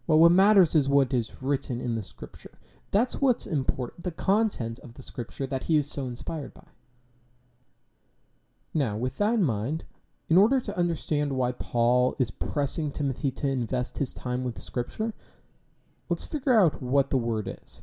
Well, 0.08 0.20
what 0.20 0.32
matters 0.32 0.76
is 0.76 0.90
what 0.90 1.14
is 1.14 1.42
written 1.44 1.80
in 1.80 1.96
the 1.96 2.02
scripture. 2.02 2.58
That's 2.92 3.22
what's 3.22 3.48
important, 3.48 4.04
the 4.04 4.12
content 4.12 4.80
of 4.80 4.94
the 4.96 5.02
scripture 5.02 5.48
that 5.48 5.64
he 5.64 5.78
is 5.78 5.90
so 5.90 6.08
inspired 6.08 6.54
by. 6.54 6.68
Now, 8.74 8.98
with 8.98 9.18
that 9.18 9.34
in 9.34 9.44
mind, 9.44 9.86
in 10.30 10.38
order 10.38 10.60
to 10.62 10.78
understand 10.78 11.34
why 11.34 11.52
Paul 11.54 12.16
is 12.20 12.32
pressing 12.32 12.92
Timothy 12.92 13.32
to 13.32 13.48
invest 13.48 13.98
his 13.98 14.14
time 14.14 14.44
with 14.44 14.62
scripture, 14.62 15.14
let's 16.10 16.26
figure 16.26 16.58
out 16.58 16.82
what 16.82 17.10
the 17.10 17.18
word 17.18 17.58
is. 17.64 17.82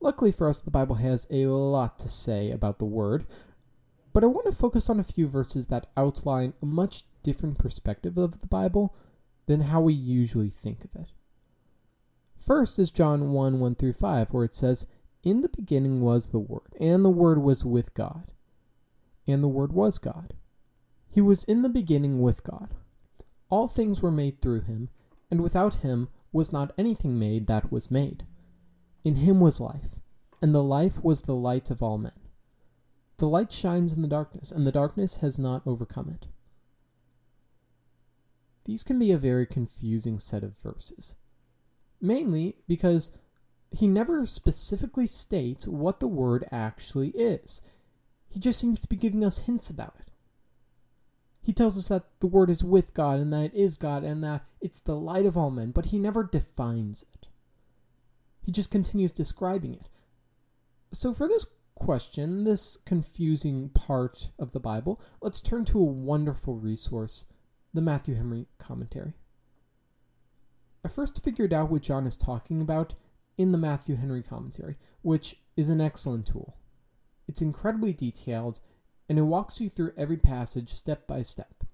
Luckily 0.00 0.30
for 0.30 0.48
us, 0.48 0.60
the 0.60 0.70
Bible 0.70 0.96
has 0.96 1.26
a 1.30 1.46
lot 1.46 1.98
to 2.00 2.08
say 2.08 2.50
about 2.50 2.78
the 2.78 2.84
word, 2.84 3.26
but 4.12 4.22
I 4.22 4.28
want 4.28 4.46
to 4.46 4.56
focus 4.56 4.88
on 4.88 5.00
a 5.00 5.04
few 5.04 5.26
verses 5.26 5.66
that 5.66 5.88
outline 5.96 6.54
a 6.62 6.66
much 6.66 7.02
different 7.22 7.58
perspective 7.58 8.16
of 8.16 8.40
the 8.40 8.46
Bible 8.46 8.94
than 9.46 9.62
how 9.62 9.80
we 9.80 9.94
usually 9.94 10.50
think 10.50 10.84
of 10.84 10.94
it. 10.94 11.08
First 12.38 12.78
is 12.78 12.90
John 12.90 13.32
1 13.32 13.60
1 13.60 13.74
through 13.74 13.94
5, 13.94 14.32
where 14.32 14.44
it 14.44 14.54
says, 14.54 14.86
In 15.22 15.40
the 15.40 15.48
beginning 15.48 16.00
was 16.00 16.28
the 16.28 16.38
Word, 16.38 16.74
and 16.78 17.04
the 17.04 17.10
Word 17.10 17.38
was 17.38 17.64
with 17.64 17.92
God, 17.94 18.30
and 19.26 19.42
the 19.42 19.48
Word 19.48 19.72
was 19.72 19.98
God. 19.98 20.34
He 21.08 21.20
was 21.20 21.44
in 21.44 21.62
the 21.62 21.68
beginning 21.68 22.20
with 22.20 22.44
God. 22.44 22.74
All 23.48 23.66
things 23.66 24.02
were 24.02 24.10
made 24.10 24.40
through 24.40 24.60
him, 24.62 24.90
and 25.30 25.40
without 25.40 25.76
him 25.76 26.08
was 26.32 26.52
not 26.52 26.74
anything 26.76 27.18
made 27.18 27.46
that 27.46 27.72
was 27.72 27.90
made. 27.90 28.26
In 29.02 29.16
him 29.16 29.40
was 29.40 29.60
life, 29.60 30.00
and 30.42 30.54
the 30.54 30.62
life 30.62 31.02
was 31.02 31.22
the 31.22 31.34
light 31.34 31.70
of 31.70 31.82
all 31.82 31.96
men. 31.96 32.12
The 33.18 33.28
light 33.28 33.50
shines 33.50 33.92
in 33.92 34.02
the 34.02 34.08
darkness, 34.08 34.52
and 34.52 34.66
the 34.66 34.72
darkness 34.72 35.16
has 35.16 35.38
not 35.38 35.66
overcome 35.66 36.10
it. 36.10 36.26
These 38.64 38.84
can 38.84 38.98
be 38.98 39.12
a 39.12 39.18
very 39.18 39.46
confusing 39.46 40.18
set 40.18 40.42
of 40.42 40.58
verses, 40.58 41.14
mainly 42.00 42.56
because 42.66 43.10
he 43.70 43.86
never 43.86 44.26
specifically 44.26 45.06
states 45.06 45.66
what 45.66 46.00
the 46.00 46.08
word 46.08 46.46
actually 46.50 47.10
is. 47.10 47.62
He 48.28 48.40
just 48.40 48.58
seems 48.58 48.80
to 48.80 48.88
be 48.88 48.96
giving 48.96 49.24
us 49.24 49.38
hints 49.38 49.70
about 49.70 49.94
it. 49.98 50.10
He 51.42 51.52
tells 51.52 51.78
us 51.78 51.88
that 51.88 52.04
the 52.20 52.26
word 52.26 52.50
is 52.50 52.64
with 52.64 52.92
God 52.92 53.20
and 53.20 53.32
that 53.32 53.44
it 53.44 53.54
is 53.54 53.76
God 53.76 54.02
and 54.02 54.22
that 54.24 54.44
it's 54.60 54.80
the 54.80 54.96
light 54.96 55.26
of 55.26 55.36
all 55.36 55.50
men, 55.50 55.70
but 55.70 55.86
he 55.86 55.98
never 55.98 56.24
defines 56.24 57.04
it. 57.14 57.28
He 58.42 58.50
just 58.50 58.70
continues 58.70 59.12
describing 59.12 59.74
it. 59.74 59.88
So 60.92 61.12
for 61.12 61.28
this 61.28 61.46
question, 61.74 62.44
this 62.44 62.78
confusing 62.84 63.68
part 63.70 64.30
of 64.38 64.52
the 64.52 64.60
Bible, 64.60 65.00
let's 65.20 65.40
turn 65.40 65.64
to 65.66 65.78
a 65.78 65.84
wonderful 65.84 66.56
resource, 66.56 67.26
the 67.74 67.80
Matthew 67.80 68.14
Henry 68.14 68.46
Commentary. 68.58 69.14
I 70.86 70.88
first 70.88 71.24
figured 71.24 71.52
out 71.52 71.68
what 71.68 71.82
John 71.82 72.06
is 72.06 72.16
talking 72.16 72.62
about 72.62 72.94
in 73.36 73.50
the 73.50 73.58
Matthew 73.58 73.96
Henry 73.96 74.22
Commentary, 74.22 74.76
which 75.02 75.34
is 75.56 75.68
an 75.68 75.80
excellent 75.80 76.26
tool. 76.26 76.56
It's 77.26 77.42
incredibly 77.42 77.92
detailed, 77.92 78.60
and 79.08 79.18
it 79.18 79.22
walks 79.22 79.60
you 79.60 79.68
through 79.68 79.94
every 79.96 80.16
passage 80.16 80.72
step 80.72 81.08
by 81.08 81.22
step. 81.22 81.64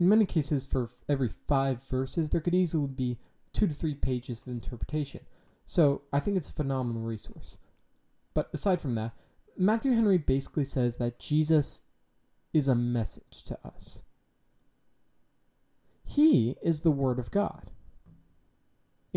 In 0.00 0.08
many 0.08 0.26
cases, 0.26 0.66
for 0.66 0.90
every 1.08 1.28
five 1.28 1.80
verses, 1.84 2.28
there 2.28 2.40
could 2.40 2.56
easily 2.56 2.88
be 2.88 3.18
two 3.52 3.68
to 3.68 3.72
three 3.72 3.94
pages 3.94 4.40
of 4.40 4.48
interpretation, 4.48 5.20
so 5.64 6.02
I 6.12 6.18
think 6.18 6.36
it's 6.36 6.50
a 6.50 6.54
phenomenal 6.54 7.02
resource. 7.02 7.56
But 8.34 8.50
aside 8.52 8.80
from 8.80 8.96
that, 8.96 9.12
Matthew 9.56 9.92
Henry 9.92 10.18
basically 10.18 10.64
says 10.64 10.96
that 10.96 11.20
Jesus 11.20 11.82
is 12.52 12.66
a 12.66 12.74
message 12.74 13.44
to 13.44 13.56
us. 13.64 14.02
He 16.04 16.56
is 16.60 16.80
the 16.80 16.90
Word 16.90 17.20
of 17.20 17.30
God. 17.30 17.70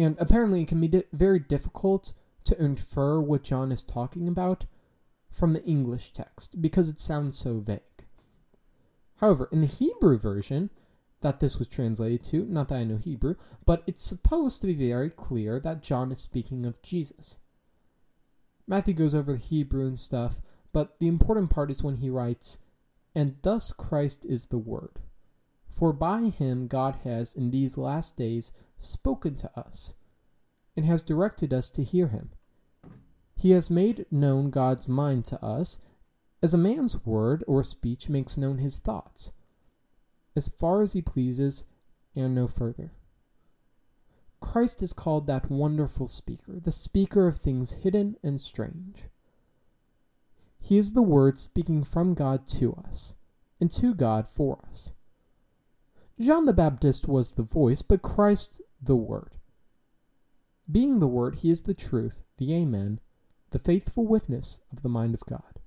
And 0.02 0.16
apparently, 0.20 0.62
it 0.62 0.68
can 0.68 0.82
be 0.82 0.88
di- 0.88 1.04
very 1.14 1.40
difficult 1.40 2.14
to 2.46 2.62
infer 2.62 3.20
what 3.20 3.44
John 3.44 3.72
is 3.72 3.84
talking 3.84 4.28
about 4.28 4.66
from 5.30 5.54
the 5.54 5.64
English 5.64 6.14
text 6.14 6.62
because 6.62 6.90
it 6.90 7.00
sounds 7.00 7.38
so 7.38 7.60
vague. 7.60 7.82
However, 9.16 9.48
in 9.52 9.62
the 9.62 9.68
Hebrew 9.68 10.18
version 10.18 10.72
that 11.22 11.40
this 11.40 11.60
was 11.60 11.68
translated 11.68 12.24
to, 12.24 12.46
not 12.46 12.68
that 12.70 12.80
I 12.80 12.84
know 12.84 12.98
Hebrew, 12.98 13.36
but 13.66 13.84
it's 13.86 14.04
supposed 14.04 14.62
to 14.62 14.68
be 14.68 14.74
very 14.74 15.10
clear 15.10 15.60
that 15.60 15.84
John 15.84 16.12
is 16.12 16.20
speaking 16.20 16.66
of 16.66 16.82
Jesus. 16.82 17.38
Matthew 18.68 18.94
goes 18.94 19.14
over 19.14 19.34
the 19.34 19.38
Hebrew 19.38 19.86
and 19.86 20.00
stuff, 20.00 20.42
but 20.74 21.00
the 21.00 21.08
important 21.08 21.50
part 21.50 21.70
is 21.70 21.84
when 21.84 21.98
he 21.98 22.10
writes, 22.10 22.58
And 23.14 23.36
thus 23.44 23.72
Christ 23.72 24.26
is 24.26 24.46
the 24.46 24.58
Word. 24.58 25.00
For 25.70 25.94
by 25.94 26.30
him 26.30 26.68
God 26.68 26.96
has, 27.04 27.36
in 27.36 27.52
these 27.52 27.78
last 27.78 28.18
days, 28.18 28.52
spoken 28.84 29.36
to 29.36 29.60
us, 29.60 29.94
and 30.76 30.86
has 30.86 31.04
directed 31.04 31.54
us 31.54 31.70
to 31.72 31.84
hear 31.84 32.08
him. 32.08 32.30
He 33.36 33.52
has 33.52 33.70
made 33.70 34.06
known 34.12 34.50
God's 34.50 34.88
mind 34.88 35.26
to 35.26 35.44
us, 35.44 35.80
as 36.44 36.54
a 36.54 36.58
man's 36.58 37.06
word 37.06 37.44
or 37.48 37.64
speech 37.64 38.10
makes 38.10 38.38
known 38.38 38.58
his 38.58 38.78
thoughts, 38.78 39.32
as 40.36 40.50
far 40.50 40.82
as 40.82 40.94
he 40.94 41.02
pleases, 41.02 41.66
and 42.16 42.36
no 42.36 42.48
further. 42.48 42.92
Christ 44.40 44.82
is 44.82 44.92
called 44.94 45.28
that 45.28 45.52
wonderful 45.52 46.08
speaker, 46.08 46.60
the 46.60 46.72
speaker 46.72 47.28
of 47.28 47.38
things 47.38 47.72
hidden 47.72 48.18
and 48.24 48.42
strange. 48.42 49.06
He 50.60 50.78
is 50.78 50.94
the 50.94 51.02
Word 51.02 51.38
speaking 51.38 51.84
from 51.84 52.14
God 52.14 52.48
to 52.48 52.74
us, 52.74 53.16
and 53.60 53.70
to 53.72 53.94
God 53.94 54.28
for 54.28 54.60
us. 54.68 54.92
John 56.20 56.46
the 56.46 56.54
Baptist 56.54 57.08
was 57.08 57.32
the 57.32 57.44
voice, 57.44 57.82
but 57.82 58.02
Christ 58.02 58.62
the 58.82 58.96
Word. 58.96 59.36
Being 60.72 61.00
the 61.00 61.08
Word, 61.08 61.36
he 61.36 61.50
is 61.50 61.62
the 61.62 61.74
truth, 61.74 62.24
the 62.38 62.54
Amen, 62.54 63.00
the 63.52 63.60
faithful 63.60 64.08
witness 64.08 64.60
of 64.72 64.82
the 64.82 64.90
mind 64.90 65.14
of 65.14 65.26
God. 65.26 65.60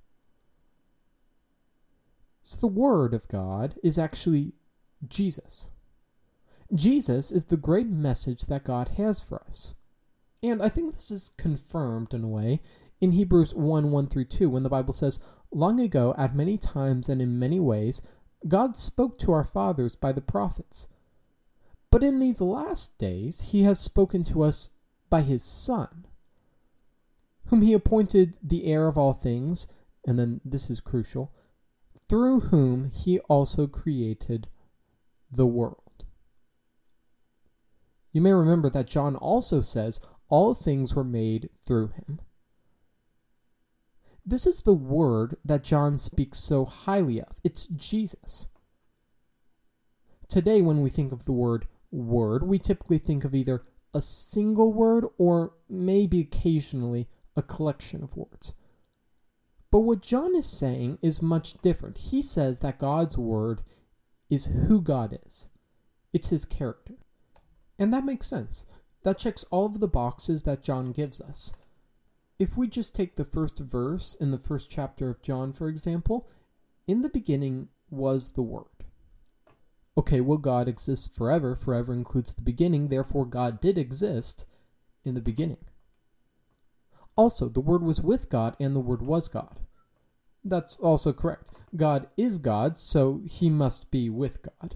So 2.43 2.57
the 2.57 2.67
Word 2.67 3.13
of 3.13 3.27
God 3.27 3.75
is 3.83 3.97
actually 3.97 4.53
Jesus. 5.07 5.67
Jesus 6.73 7.31
is 7.31 7.45
the 7.45 7.57
great 7.57 7.87
message 7.87 8.43
that 8.47 8.63
God 8.63 8.89
has 8.89 9.21
for 9.21 9.43
us. 9.47 9.75
And 10.41 10.61
I 10.61 10.69
think 10.69 10.93
this 10.93 11.11
is 11.11 11.29
confirmed 11.37 12.13
in 12.13 12.23
a 12.23 12.27
way 12.27 12.61
in 13.01 13.11
Hebrews 13.11 13.53
1 13.53 13.91
1 13.91 14.07
through 14.07 14.25
2, 14.25 14.49
when 14.49 14.63
the 14.63 14.69
Bible 14.69 14.93
says, 14.93 15.19
Long 15.51 15.79
ago, 15.79 16.15
at 16.17 16.35
many 16.35 16.57
times 16.57 17.09
and 17.09 17.21
in 17.21 17.37
many 17.37 17.59
ways, 17.59 18.01
God 18.47 18.75
spoke 18.77 19.19
to 19.19 19.31
our 19.31 19.43
fathers 19.43 19.95
by 19.95 20.11
the 20.11 20.21
prophets. 20.21 20.87
But 21.95 22.03
in 22.03 22.19
these 22.19 22.41
last 22.41 22.97
days, 22.97 23.39
he 23.39 23.63
has 23.63 23.79
spoken 23.79 24.25
to 24.25 24.41
us 24.41 24.69
by 25.09 25.21
his 25.21 25.45
Son, 25.45 26.05
whom 27.45 27.61
he 27.61 27.71
appointed 27.71 28.37
the 28.43 28.65
heir 28.65 28.89
of 28.89 28.97
all 28.97 29.13
things, 29.13 29.69
and 30.05 30.19
then 30.19 30.41
this 30.43 30.69
is 30.69 30.81
crucial, 30.81 31.31
through 32.09 32.41
whom 32.41 32.89
he 32.89 33.19
also 33.19 33.65
created 33.65 34.49
the 35.31 35.45
world. 35.45 36.03
You 38.11 38.19
may 38.19 38.33
remember 38.33 38.69
that 38.71 38.87
John 38.87 39.15
also 39.15 39.61
says 39.61 40.01
all 40.27 40.53
things 40.53 40.95
were 40.95 41.05
made 41.05 41.49
through 41.65 41.93
him. 41.93 42.19
This 44.25 44.45
is 44.45 44.63
the 44.63 44.73
word 44.73 45.37
that 45.45 45.63
John 45.63 45.97
speaks 45.97 46.39
so 46.39 46.65
highly 46.65 47.21
of. 47.21 47.39
It's 47.45 47.67
Jesus. 47.67 48.47
Today, 50.27 50.61
when 50.61 50.81
we 50.81 50.89
think 50.89 51.13
of 51.13 51.23
the 51.23 51.31
word 51.31 51.67
word, 51.95 52.43
we 52.43 52.59
typically 52.59 52.97
think 52.97 53.23
of 53.23 53.33
either 53.33 53.63
a 53.93 54.01
single 54.01 54.73
word 54.73 55.05
or 55.17 55.53
maybe 55.69 56.19
occasionally 56.19 57.07
a 57.35 57.41
collection 57.41 58.03
of 58.03 58.15
words. 58.17 58.53
But 59.71 59.79
what 59.79 60.01
John 60.01 60.35
is 60.35 60.47
saying 60.47 60.99
is 61.01 61.21
much 61.21 61.61
different. 61.61 61.97
He 61.97 62.21
says 62.21 62.59
that 62.59 62.79
God's 62.79 63.17
word 63.17 63.61
is 64.29 64.45
who 64.45 64.81
God 64.81 65.17
is, 65.25 65.49
it's 66.13 66.29
his 66.29 66.45
character. 66.45 66.95
And 67.77 67.93
that 67.93 68.05
makes 68.05 68.27
sense. 68.27 68.65
That 69.03 69.17
checks 69.17 69.43
all 69.51 69.65
of 69.65 69.79
the 69.79 69.87
boxes 69.87 70.41
that 70.43 70.63
John 70.63 70.91
gives 70.91 71.21
us. 71.21 71.53
If 72.39 72.57
we 72.57 72.67
just 72.67 72.95
take 72.95 73.15
the 73.15 73.25
first 73.25 73.59
verse 73.59 74.15
in 74.15 74.31
the 74.31 74.37
first 74.37 74.69
chapter 74.69 75.09
of 75.09 75.21
John, 75.21 75.53
for 75.53 75.69
example, 75.69 76.27
in 76.87 77.01
the 77.01 77.09
beginning 77.09 77.69
was 77.89 78.31
the 78.31 78.41
Word. 78.41 78.74
Okay, 79.97 80.19
well, 80.19 80.37
God 80.37 80.67
exists 80.67 81.07
forever. 81.07 81.55
Forever 81.55 81.93
includes 81.93 82.33
the 82.33 82.41
beginning. 82.41 82.89
Therefore, 82.89 83.25
God 83.25 83.61
did 83.61 83.77
exist 83.77 84.45
in 85.05 85.13
the 85.13 85.21
beginning. 85.21 85.63
Also, 87.15 87.47
the 87.47 87.61
Word 87.61 87.81
was 87.81 88.01
with 88.01 88.29
God, 88.29 88.57
and 88.59 88.75
the 88.75 88.81
Word 88.81 89.01
was 89.01 89.29
God. 89.29 89.59
That's 90.43 90.77
also 90.77 91.13
correct. 91.13 91.51
God 91.75 92.07
is 92.17 92.37
God, 92.39 92.77
so 92.77 93.21
he 93.25 93.49
must 93.49 93.89
be 93.89 94.09
with 94.09 94.41
God. 94.43 94.75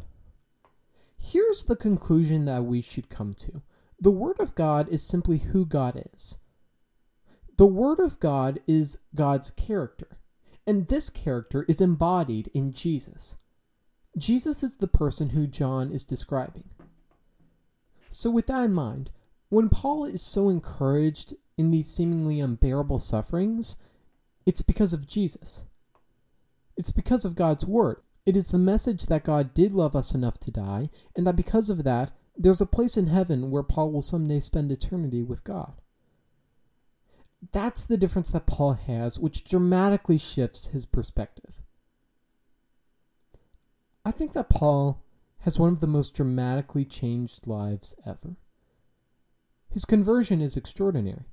Here's 1.17 1.65
the 1.65 1.75
conclusion 1.75 2.45
that 2.45 2.63
we 2.63 2.81
should 2.81 3.09
come 3.09 3.33
to 3.35 3.61
the 4.01 4.11
Word 4.11 4.39
of 4.39 4.55
God 4.55 4.87
is 4.87 5.05
simply 5.05 5.37
who 5.37 5.65
God 5.65 6.01
is. 6.13 6.37
The 7.57 7.67
Word 7.67 7.99
of 7.99 8.17
God 8.21 8.61
is 8.65 8.97
God's 9.13 9.51
character, 9.51 10.17
and 10.65 10.87
this 10.87 11.09
character 11.09 11.65
is 11.67 11.81
embodied 11.81 12.49
in 12.53 12.71
Jesus. 12.71 13.35
Jesus 14.17 14.63
is 14.63 14.77
the 14.77 14.87
person 14.87 15.29
who 15.29 15.47
John 15.47 15.91
is 15.91 16.03
describing. 16.03 16.65
So, 18.09 18.29
with 18.29 18.47
that 18.47 18.65
in 18.65 18.73
mind, 18.73 19.11
when 19.49 19.69
Paul 19.69 20.05
is 20.05 20.21
so 20.21 20.49
encouraged 20.49 21.35
in 21.57 21.71
these 21.71 21.89
seemingly 21.89 22.39
unbearable 22.39 22.99
sufferings, 22.99 23.77
it's 24.45 24.61
because 24.61 24.93
of 24.93 25.07
Jesus. 25.07 25.63
It's 26.75 26.91
because 26.91 27.25
of 27.25 27.35
God's 27.35 27.65
Word. 27.65 28.01
It 28.25 28.37
is 28.37 28.49
the 28.49 28.57
message 28.57 29.07
that 29.07 29.23
God 29.23 29.53
did 29.53 29.73
love 29.73 29.95
us 29.95 30.13
enough 30.13 30.39
to 30.39 30.51
die, 30.51 30.89
and 31.15 31.25
that 31.27 31.35
because 31.35 31.69
of 31.69 31.83
that, 31.83 32.11
there's 32.37 32.61
a 32.61 32.65
place 32.65 32.95
in 32.95 33.07
heaven 33.07 33.51
where 33.51 33.63
Paul 33.63 33.91
will 33.91 34.01
someday 34.01 34.39
spend 34.39 34.71
eternity 34.71 35.21
with 35.21 35.43
God. 35.43 35.73
That's 37.51 37.83
the 37.83 37.97
difference 37.97 38.31
that 38.31 38.45
Paul 38.45 38.73
has, 38.73 39.19
which 39.19 39.43
dramatically 39.43 40.17
shifts 40.17 40.67
his 40.67 40.85
perspective. 40.85 41.58
I 44.09 44.11
think 44.11 44.33
that 44.33 44.49
Paul 44.49 45.05
has 45.41 45.59
one 45.59 45.71
of 45.71 45.81
the 45.81 45.85
most 45.85 46.15
dramatically 46.15 46.83
changed 46.83 47.45
lives 47.45 47.93
ever. 48.07 48.37
His 49.69 49.85
conversion 49.85 50.41
is 50.41 50.57
extraordinary. 50.57 51.25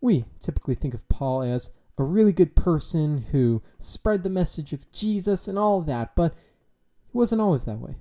We 0.00 0.24
typically 0.40 0.76
think 0.76 0.94
of 0.94 1.06
Paul 1.10 1.42
as 1.42 1.70
a 1.98 2.04
really 2.04 2.32
good 2.32 2.56
person 2.56 3.18
who 3.18 3.62
spread 3.78 4.22
the 4.22 4.30
message 4.30 4.72
of 4.72 4.90
Jesus 4.92 5.46
and 5.46 5.58
all 5.58 5.82
that, 5.82 6.16
but 6.16 6.32
he 7.12 7.18
wasn't 7.18 7.42
always 7.42 7.66
that 7.66 7.80
way. 7.80 7.96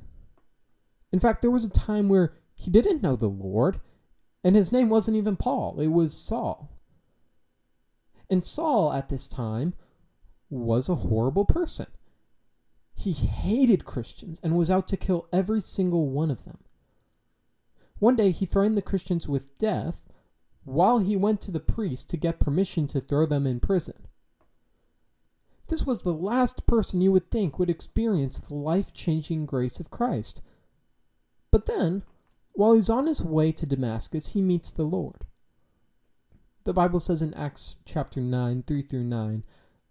In 1.12 1.20
fact, 1.20 1.42
there 1.42 1.52
was 1.52 1.66
a 1.66 1.70
time 1.70 2.08
where 2.08 2.38
he 2.56 2.72
didn't 2.72 3.04
know 3.04 3.18
the 3.18 3.28
Lord, 3.28 3.82
and 4.46 4.56
his 4.56 4.72
name 4.72 4.88
wasn't 4.88 5.18
even 5.18 5.36
Paul, 5.36 5.82
it 5.82 5.88
was 5.88 6.14
Saul. 6.14 6.70
And 8.30 8.46
Saul 8.46 8.94
at 8.94 9.10
this 9.10 9.28
time 9.28 9.74
was 10.50 10.88
a 10.88 10.96
horrible 10.96 11.44
person. 11.44 11.88
He 12.98 13.14
hated 13.14 13.86
Christians 13.86 14.40
and 14.42 14.58
was 14.58 14.72
out 14.72 14.88
to 14.88 14.98
kill 14.98 15.28
every 15.32 15.62
single 15.62 16.10
one 16.10 16.32
of 16.32 16.44
them. 16.44 16.58
One 18.00 18.16
day 18.16 18.32
he 18.32 18.48
threatened 18.48 18.76
the 18.76 18.82
Christians 18.82 19.28
with 19.28 19.58
death 19.60 20.02
while 20.66 21.00
he 21.00 21.16
went 21.16 21.40
to 21.42 21.52
the 21.52 21.60
priest 21.60 22.10
to 22.10 22.18
get 22.18 22.40
permission 22.40 22.88
to 22.88 23.00
throw 23.00 23.28
them 23.28 23.46
in 23.46 23.60
prison. 23.60 24.08
This 25.68 25.86
was 25.86 26.02
the 26.02 26.14
last 26.14 26.66
person 26.66 27.00
you 27.00 27.12
would 27.12 27.30
think 27.30 27.60
would 27.60 27.70
experience 27.70 28.40
the 28.40 28.56
life 28.56 28.94
changing 28.94 29.46
grace 29.46 29.80
of 29.80 29.92
Christ. 29.92 30.42
But 31.52 31.68
then, 31.68 32.04
while 32.54 32.74
he's 32.74 32.90
on 32.90 33.06
his 33.06 33.22
way 33.22 33.52
to 33.52 33.66
Damascus, 33.66 34.30
he 34.30 34.42
meets 34.42 34.72
the 34.72 34.84
Lord. 34.84 35.26
The 36.64 36.74
Bible 36.74 37.00
says 37.00 37.22
in 37.22 37.34
Acts 37.36 37.78
chapter 37.86 38.22
9, 38.22 38.64
3 38.64 38.82
through 38.82 39.04
9, 39.04 39.44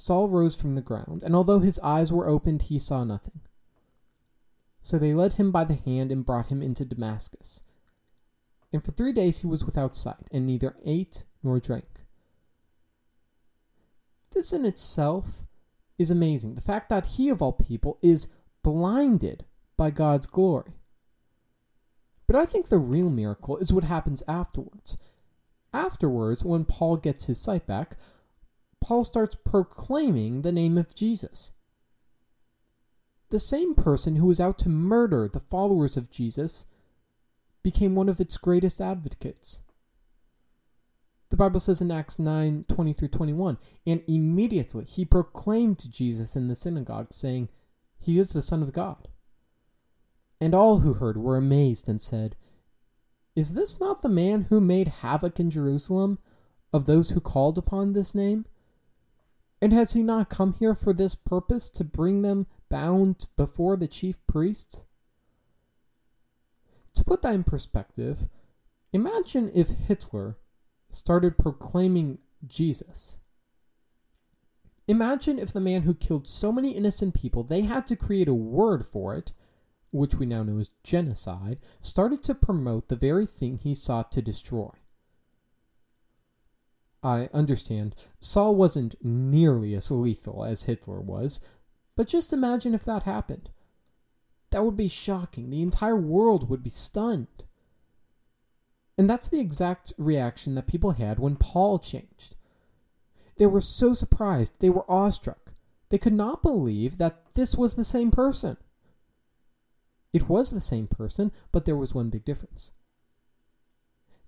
Saul 0.00 0.28
rose 0.28 0.54
from 0.54 0.76
the 0.76 0.80
ground, 0.80 1.24
and 1.24 1.34
although 1.34 1.58
his 1.58 1.80
eyes 1.80 2.12
were 2.12 2.28
opened, 2.28 2.62
he 2.62 2.78
saw 2.78 3.02
nothing. 3.02 3.40
So 4.80 4.96
they 4.96 5.12
led 5.12 5.32
him 5.32 5.50
by 5.50 5.64
the 5.64 5.74
hand 5.74 6.12
and 6.12 6.24
brought 6.24 6.46
him 6.46 6.62
into 6.62 6.84
Damascus. 6.84 7.64
And 8.72 8.82
for 8.82 8.92
three 8.92 9.12
days 9.12 9.38
he 9.38 9.48
was 9.48 9.64
without 9.64 9.96
sight, 9.96 10.28
and 10.30 10.46
neither 10.46 10.76
ate 10.84 11.24
nor 11.42 11.58
drank. 11.58 12.04
This 14.30 14.52
in 14.52 14.64
itself 14.64 15.44
is 15.98 16.12
amazing. 16.12 16.54
The 16.54 16.60
fact 16.60 16.90
that 16.90 17.04
he, 17.04 17.28
of 17.28 17.42
all 17.42 17.52
people, 17.52 17.98
is 18.00 18.28
blinded 18.62 19.44
by 19.76 19.90
God's 19.90 20.28
glory. 20.28 20.74
But 22.28 22.36
I 22.36 22.46
think 22.46 22.68
the 22.68 22.78
real 22.78 23.10
miracle 23.10 23.56
is 23.56 23.72
what 23.72 23.82
happens 23.82 24.22
afterwards. 24.28 24.96
Afterwards, 25.72 26.44
when 26.44 26.64
Paul 26.64 26.98
gets 26.98 27.24
his 27.24 27.40
sight 27.40 27.66
back, 27.66 27.96
Paul 28.80 29.04
starts 29.04 29.36
proclaiming 29.44 30.42
the 30.42 30.52
name 30.52 30.78
of 30.78 30.94
Jesus. 30.94 31.52
The 33.30 33.40
same 33.40 33.74
person 33.74 34.16
who 34.16 34.26
was 34.26 34.40
out 34.40 34.58
to 34.60 34.68
murder 34.68 35.28
the 35.28 35.40
followers 35.40 35.96
of 35.96 36.10
Jesus 36.10 36.66
became 37.62 37.94
one 37.94 38.08
of 38.08 38.20
its 38.20 38.38
greatest 38.38 38.80
advocates. 38.80 39.60
The 41.30 41.36
Bible 41.36 41.60
says 41.60 41.82
in 41.82 41.90
Acts 41.90 42.18
9 42.18 42.64
20 42.68 42.92
through 42.94 43.08
21, 43.08 43.58
and 43.86 44.02
immediately 44.06 44.86
he 44.86 45.04
proclaimed 45.04 45.90
Jesus 45.90 46.36
in 46.36 46.48
the 46.48 46.56
synagogue, 46.56 47.12
saying, 47.12 47.50
He 47.98 48.18
is 48.18 48.30
the 48.30 48.40
Son 48.40 48.62
of 48.62 48.72
God. 48.72 49.08
And 50.40 50.54
all 50.54 50.78
who 50.78 50.94
heard 50.94 51.18
were 51.18 51.36
amazed 51.36 51.88
and 51.88 52.00
said, 52.00 52.36
Is 53.36 53.52
this 53.52 53.78
not 53.78 54.00
the 54.00 54.08
man 54.08 54.42
who 54.42 54.60
made 54.60 54.88
havoc 54.88 55.38
in 55.38 55.50
Jerusalem 55.50 56.18
of 56.72 56.86
those 56.86 57.10
who 57.10 57.20
called 57.20 57.58
upon 57.58 57.92
this 57.92 58.14
name? 58.14 58.46
And 59.60 59.72
has 59.72 59.92
he 59.92 60.02
not 60.02 60.30
come 60.30 60.52
here 60.52 60.74
for 60.74 60.92
this 60.92 61.14
purpose 61.14 61.68
to 61.70 61.84
bring 61.84 62.22
them 62.22 62.46
bound 62.68 63.26
before 63.36 63.76
the 63.76 63.88
chief 63.88 64.24
priests? 64.26 64.84
To 66.94 67.04
put 67.04 67.22
that 67.22 67.34
in 67.34 67.44
perspective, 67.44 68.28
imagine 68.92 69.50
if 69.54 69.68
Hitler 69.68 70.36
started 70.90 71.38
proclaiming 71.38 72.18
Jesus. 72.46 73.18
Imagine 74.86 75.38
if 75.38 75.52
the 75.52 75.60
man 75.60 75.82
who 75.82 75.94
killed 75.94 76.26
so 76.26 76.50
many 76.50 76.70
innocent 76.70 77.14
people, 77.14 77.42
they 77.42 77.62
had 77.62 77.86
to 77.88 77.96
create 77.96 78.28
a 78.28 78.34
word 78.34 78.86
for 78.86 79.14
it, 79.14 79.32
which 79.90 80.14
we 80.14 80.24
now 80.24 80.42
know 80.42 80.58
as 80.58 80.70
genocide, 80.82 81.58
started 81.80 82.22
to 82.22 82.34
promote 82.34 82.88
the 82.88 82.96
very 82.96 83.26
thing 83.26 83.58
he 83.58 83.74
sought 83.74 84.10
to 84.12 84.22
destroy. 84.22 84.70
I 87.02 87.28
understand 87.32 87.94
Saul 88.18 88.56
wasn't 88.56 88.96
nearly 89.04 89.74
as 89.74 89.90
lethal 89.90 90.44
as 90.44 90.64
Hitler 90.64 91.00
was, 91.00 91.40
but 91.94 92.08
just 92.08 92.32
imagine 92.32 92.74
if 92.74 92.84
that 92.84 93.04
happened. 93.04 93.50
That 94.50 94.64
would 94.64 94.76
be 94.76 94.88
shocking. 94.88 95.50
The 95.50 95.62
entire 95.62 95.96
world 95.96 96.48
would 96.48 96.62
be 96.62 96.70
stunned. 96.70 97.44
And 98.96 99.08
that's 99.08 99.28
the 99.28 99.38
exact 99.38 99.92
reaction 99.96 100.56
that 100.56 100.66
people 100.66 100.90
had 100.90 101.20
when 101.20 101.36
Paul 101.36 101.78
changed. 101.78 102.34
They 103.36 103.46
were 103.46 103.60
so 103.60 103.94
surprised, 103.94 104.58
they 104.58 104.70
were 104.70 104.90
awestruck. 104.90 105.52
They 105.90 105.98
could 105.98 106.12
not 106.12 106.42
believe 106.42 106.98
that 106.98 107.32
this 107.34 107.54
was 107.54 107.74
the 107.74 107.84
same 107.84 108.10
person. 108.10 108.56
It 110.12 110.28
was 110.28 110.50
the 110.50 110.60
same 110.60 110.88
person, 110.88 111.30
but 111.52 111.64
there 111.64 111.76
was 111.76 111.94
one 111.94 112.10
big 112.10 112.24
difference. 112.24 112.72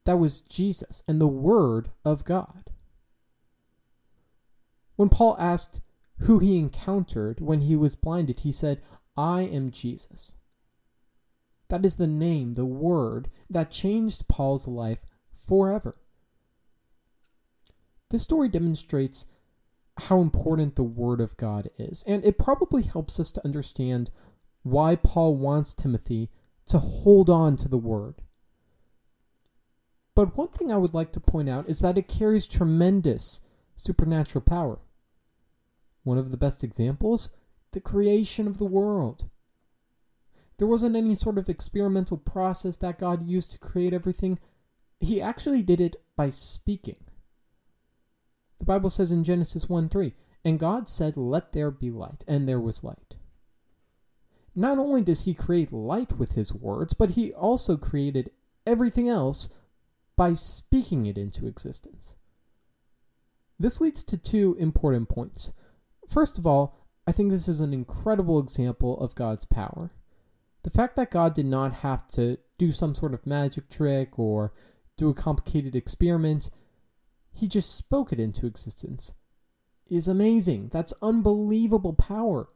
That 0.05 0.19
was 0.19 0.41
Jesus 0.41 1.03
and 1.07 1.21
the 1.21 1.27
Word 1.27 1.91
of 2.05 2.25
God. 2.25 2.71
When 4.97 5.09
Paul 5.09 5.37
asked 5.39 5.81
who 6.19 6.39
he 6.39 6.59
encountered 6.59 7.41
when 7.41 7.63
he 7.63 7.77
was 7.77 7.95
blinded, 7.97 8.41
he 8.41 8.53
said, 8.53 8.83
I 9.17 9.43
am 9.43 9.71
Jesus. 9.71 10.35
That 11.69 11.85
is 11.85 11.95
the 11.95 12.07
name, 12.07 12.55
the 12.55 12.67
word 12.67 13.31
that 13.49 13.71
changed 13.71 14.29
Paul's 14.29 14.67
life 14.67 15.07
forever. 15.47 15.97
This 18.11 18.23
story 18.23 18.49
demonstrates 18.49 19.27
how 19.97 20.21
important 20.21 20.75
the 20.75 20.83
Word 20.83 21.21
of 21.21 21.37
God 21.37 21.71
is, 21.79 22.03
and 22.07 22.25
it 22.25 22.39
probably 22.39 22.83
helps 22.83 23.21
us 23.21 23.31
to 23.33 23.45
understand 23.45 24.11
why 24.63 24.97
Paul 24.97 25.37
wants 25.37 25.75
Timothy 25.75 26.29
to 26.67 26.79
hold 26.79 27.31
on 27.31 27.57
to 27.57 27.69
the 27.69 27.79
Word. 27.79 28.21
But 30.21 30.37
one 30.37 30.49
thing 30.49 30.71
I 30.71 30.77
would 30.77 30.93
like 30.93 31.13
to 31.13 31.19
point 31.19 31.49
out 31.49 31.67
is 31.67 31.79
that 31.79 31.97
it 31.97 32.07
carries 32.07 32.47
tremendous 32.47 33.41
supernatural 33.75 34.45
power. 34.45 34.79
One 36.03 36.19
of 36.19 36.31
the 36.31 36.37
best 36.37 36.63
examples 36.63 37.31
the 37.73 37.81
creation 37.81 38.47
of 38.47 38.59
the 38.59 38.67
world. 38.67 39.31
There 40.59 40.69
wasn't 40.69 40.95
any 40.95 41.15
sort 41.15 41.39
of 41.39 41.49
experimental 41.49 42.19
process 42.19 42.77
that 42.77 42.99
God 42.99 43.27
used 43.27 43.53
to 43.53 43.59
create 43.59 43.95
everything. 43.95 44.39
He 44.99 45.23
actually 45.23 45.63
did 45.63 45.81
it 45.81 45.97
by 46.17 46.29
speaking. 46.29 47.03
The 48.59 48.67
Bible 48.67 48.91
says 48.91 49.13
in 49.13 49.25
Genesis 49.25 49.71
1 49.71 49.89
3, 49.89 50.13
and 50.45 50.61
God 50.61 50.91
said, 50.91 51.17
Let 51.17 51.53
there 51.53 51.71
be 51.71 51.91
light, 51.91 52.27
and 52.29 52.47
there 52.47 52.61
was 52.61 52.85
light. 52.85 53.15
Not 54.55 54.77
only 54.77 55.01
does 55.01 55.23
He 55.23 55.33
create 55.33 55.73
light 55.73 56.19
with 56.19 56.33
His 56.33 56.53
words, 56.53 56.93
but 56.93 57.09
He 57.09 57.33
also 57.33 57.79
created 57.79 58.31
everything 58.67 59.09
else 59.09 59.49
by 60.21 60.35
speaking 60.35 61.07
it 61.07 61.17
into 61.17 61.47
existence. 61.47 62.15
This 63.59 63.81
leads 63.81 64.03
to 64.03 64.19
two 64.19 64.55
important 64.59 65.09
points. 65.09 65.55
First 66.11 66.37
of 66.39 66.47
all, 66.47 66.77
I 67.07 67.13
think 67.13 67.31
this 67.31 67.49
is 67.49 67.63
an 67.63 67.73
incredible 67.73 68.39
example 68.39 69.01
of 69.01 69.15
God's 69.15 69.47
power. 69.47 69.95
The 70.63 70.69
fact 70.69 70.97
that 70.97 71.11
God 71.11 71.33
did 71.33 71.47
not 71.47 71.73
have 71.73 72.07
to 72.09 72.37
do 72.59 72.71
some 72.71 72.95
sort 72.95 73.15
of 73.15 73.27
magic 73.27 73.71
trick 73.71 74.19
or 74.19 74.53
do 74.99 75.09
a 75.09 75.15
complicated 75.15 75.75
experiment, 75.75 76.51
he 77.33 77.49
just 77.49 77.75
spoke 77.75 78.13
it 78.13 78.21
into 78.21 78.45
existence, 78.45 79.15
is 79.89 80.07
amazing. 80.07 80.69
That's 80.71 80.93
unbelievable 81.01 81.95
power. 81.95 82.51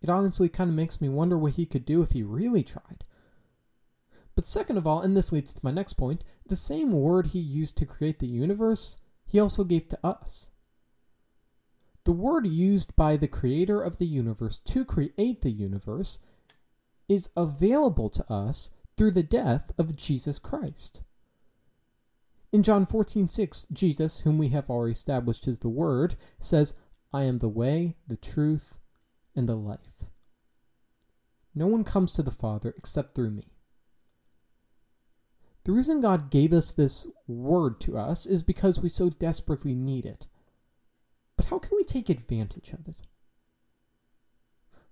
It 0.00 0.08
honestly 0.08 0.48
kind 0.48 0.70
of 0.70 0.76
makes 0.76 1.02
me 1.02 1.10
wonder 1.10 1.36
what 1.36 1.52
he 1.52 1.66
could 1.66 1.84
do 1.84 2.00
if 2.00 2.12
he 2.12 2.22
really 2.22 2.62
tried. 2.62 3.04
But 4.34 4.44
second 4.44 4.78
of 4.78 4.86
all, 4.86 5.00
and 5.00 5.16
this 5.16 5.32
leads 5.32 5.54
to 5.54 5.64
my 5.64 5.70
next 5.70 5.92
point, 5.94 6.24
the 6.46 6.56
same 6.56 6.92
word 6.92 7.28
he 7.28 7.38
used 7.38 7.76
to 7.78 7.86
create 7.86 8.18
the 8.18 8.26
universe, 8.26 8.98
he 9.26 9.38
also 9.38 9.64
gave 9.64 9.88
to 9.88 10.06
us. 10.06 10.50
The 12.04 12.12
word 12.12 12.46
used 12.46 12.94
by 12.96 13.16
the 13.16 13.28
creator 13.28 13.80
of 13.80 13.98
the 13.98 14.06
universe 14.06 14.58
to 14.60 14.84
create 14.84 15.42
the 15.42 15.50
universe 15.50 16.20
is 17.08 17.30
available 17.36 18.10
to 18.10 18.32
us 18.32 18.70
through 18.96 19.12
the 19.12 19.22
death 19.22 19.72
of 19.78 19.96
Jesus 19.96 20.38
Christ. 20.38 21.02
In 22.52 22.62
John 22.62 22.86
14:6, 22.86 23.66
Jesus, 23.72 24.20
whom 24.20 24.38
we 24.38 24.50
have 24.50 24.70
already 24.70 24.92
established 24.92 25.48
as 25.48 25.58
the 25.58 25.68
Word, 25.68 26.16
says, 26.38 26.74
I 27.12 27.24
am 27.24 27.38
the 27.38 27.48
way, 27.48 27.96
the 28.06 28.16
truth, 28.16 28.78
and 29.34 29.48
the 29.48 29.56
life. 29.56 30.04
No 31.54 31.66
one 31.66 31.84
comes 31.84 32.12
to 32.12 32.22
the 32.22 32.30
Father 32.30 32.74
except 32.76 33.14
through 33.14 33.30
me. 33.30 33.53
The 35.64 35.72
reason 35.72 36.00
God 36.00 36.30
gave 36.30 36.52
us 36.52 36.72
this 36.72 37.06
Word 37.26 37.80
to 37.80 37.96
us 37.96 38.26
is 38.26 38.42
because 38.42 38.80
we 38.80 38.88
so 38.88 39.08
desperately 39.08 39.74
need 39.74 40.04
it. 40.04 40.26
But 41.36 41.46
how 41.46 41.58
can 41.58 41.76
we 41.76 41.84
take 41.84 42.10
advantage 42.10 42.72
of 42.72 42.86
it? 42.86 43.06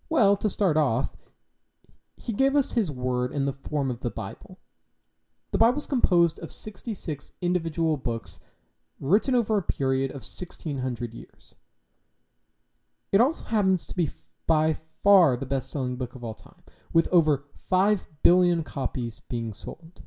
Well, 0.08 0.36
to 0.36 0.50
start 0.50 0.76
off, 0.76 1.16
he 2.16 2.32
gave 2.32 2.54
us 2.54 2.72
his 2.72 2.90
word 2.90 3.32
in 3.32 3.46
the 3.46 3.52
form 3.52 3.90
of 3.90 4.00
the 4.00 4.10
Bible. 4.10 4.60
The 5.50 5.58
Bible 5.58 5.78
is 5.78 5.86
composed 5.86 6.38
of 6.38 6.52
66 6.52 7.32
individual 7.40 7.96
books 7.96 8.40
written 9.00 9.34
over 9.34 9.56
a 9.56 9.62
period 9.62 10.10
of 10.10 10.22
1600 10.22 11.14
years. 11.14 11.54
It 13.10 13.20
also 13.20 13.44
happens 13.44 13.86
to 13.86 13.96
be 13.96 14.10
by 14.46 14.76
far 15.02 15.36
the 15.36 15.46
best 15.46 15.70
selling 15.70 15.96
book 15.96 16.14
of 16.14 16.22
all 16.22 16.34
time, 16.34 16.62
with 16.92 17.08
over 17.10 17.46
5 17.68 18.06
billion 18.22 18.62
copies 18.64 19.20
being 19.20 19.52
sold. 19.52 20.02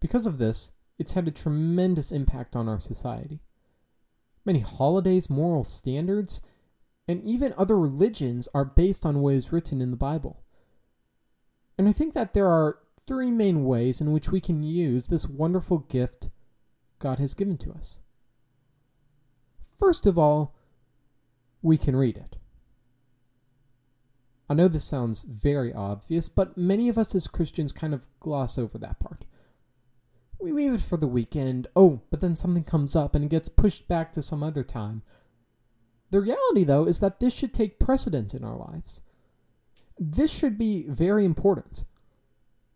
Because 0.00 0.26
of 0.26 0.38
this, 0.38 0.72
it's 0.98 1.12
had 1.12 1.28
a 1.28 1.32
tremendous 1.32 2.12
impact 2.12 2.56
on 2.56 2.68
our 2.68 2.80
society 2.80 3.40
many 4.48 4.60
holidays, 4.60 5.28
moral 5.28 5.62
standards, 5.62 6.40
and 7.06 7.22
even 7.22 7.52
other 7.58 7.78
religions 7.78 8.48
are 8.54 8.64
based 8.64 9.04
on 9.04 9.20
what 9.20 9.34
is 9.34 9.52
written 9.52 9.82
in 9.82 9.90
the 9.90 9.96
Bible. 9.96 10.42
And 11.76 11.86
I 11.86 11.92
think 11.92 12.14
that 12.14 12.32
there 12.32 12.48
are 12.48 12.78
three 13.06 13.30
main 13.30 13.64
ways 13.64 14.00
in 14.00 14.10
which 14.10 14.30
we 14.30 14.40
can 14.40 14.62
use 14.62 15.06
this 15.06 15.28
wonderful 15.28 15.80
gift 15.80 16.30
God 16.98 17.18
has 17.18 17.34
given 17.34 17.58
to 17.58 17.72
us. 17.72 17.98
First 19.78 20.06
of 20.06 20.18
all, 20.18 20.54
we 21.60 21.76
can 21.76 21.94
read 21.94 22.16
it. 22.16 22.36
I 24.48 24.54
know 24.54 24.68
this 24.68 24.84
sounds 24.84 25.22
very 25.22 25.74
obvious, 25.74 26.30
but 26.30 26.56
many 26.56 26.88
of 26.88 26.96
us 26.96 27.14
as 27.14 27.28
Christians 27.28 27.70
kind 27.70 27.92
of 27.92 28.06
gloss 28.18 28.56
over 28.56 28.78
that 28.78 28.98
part. 28.98 29.26
We 30.40 30.52
leave 30.52 30.74
it 30.74 30.80
for 30.80 30.96
the 30.96 31.08
weekend. 31.08 31.66
Oh, 31.74 32.00
but 32.10 32.20
then 32.20 32.36
something 32.36 32.64
comes 32.64 32.94
up 32.94 33.14
and 33.14 33.24
it 33.24 33.30
gets 33.30 33.48
pushed 33.48 33.88
back 33.88 34.12
to 34.12 34.22
some 34.22 34.42
other 34.42 34.62
time. 34.62 35.02
The 36.10 36.20
reality, 36.20 36.64
though, 36.64 36.86
is 36.86 37.00
that 37.00 37.20
this 37.20 37.34
should 37.34 37.52
take 37.52 37.78
precedent 37.78 38.34
in 38.34 38.44
our 38.44 38.56
lives. 38.56 39.00
This 39.98 40.30
should 40.30 40.56
be 40.56 40.84
very 40.88 41.24
important. 41.24 41.84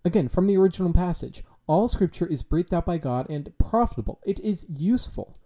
Again, 0.05 0.29
from 0.29 0.47
the 0.47 0.57
original 0.57 0.93
passage, 0.93 1.45
all 1.69 1.87
scripture 1.87 2.27
is 2.27 2.43
breathed 2.43 2.75
out 2.75 2.85
by 2.85 2.99
God 2.99 3.31
and 3.31 3.57
profitable. 3.59 4.21
It 4.27 4.41
is 4.41 4.67
useful 4.69 5.39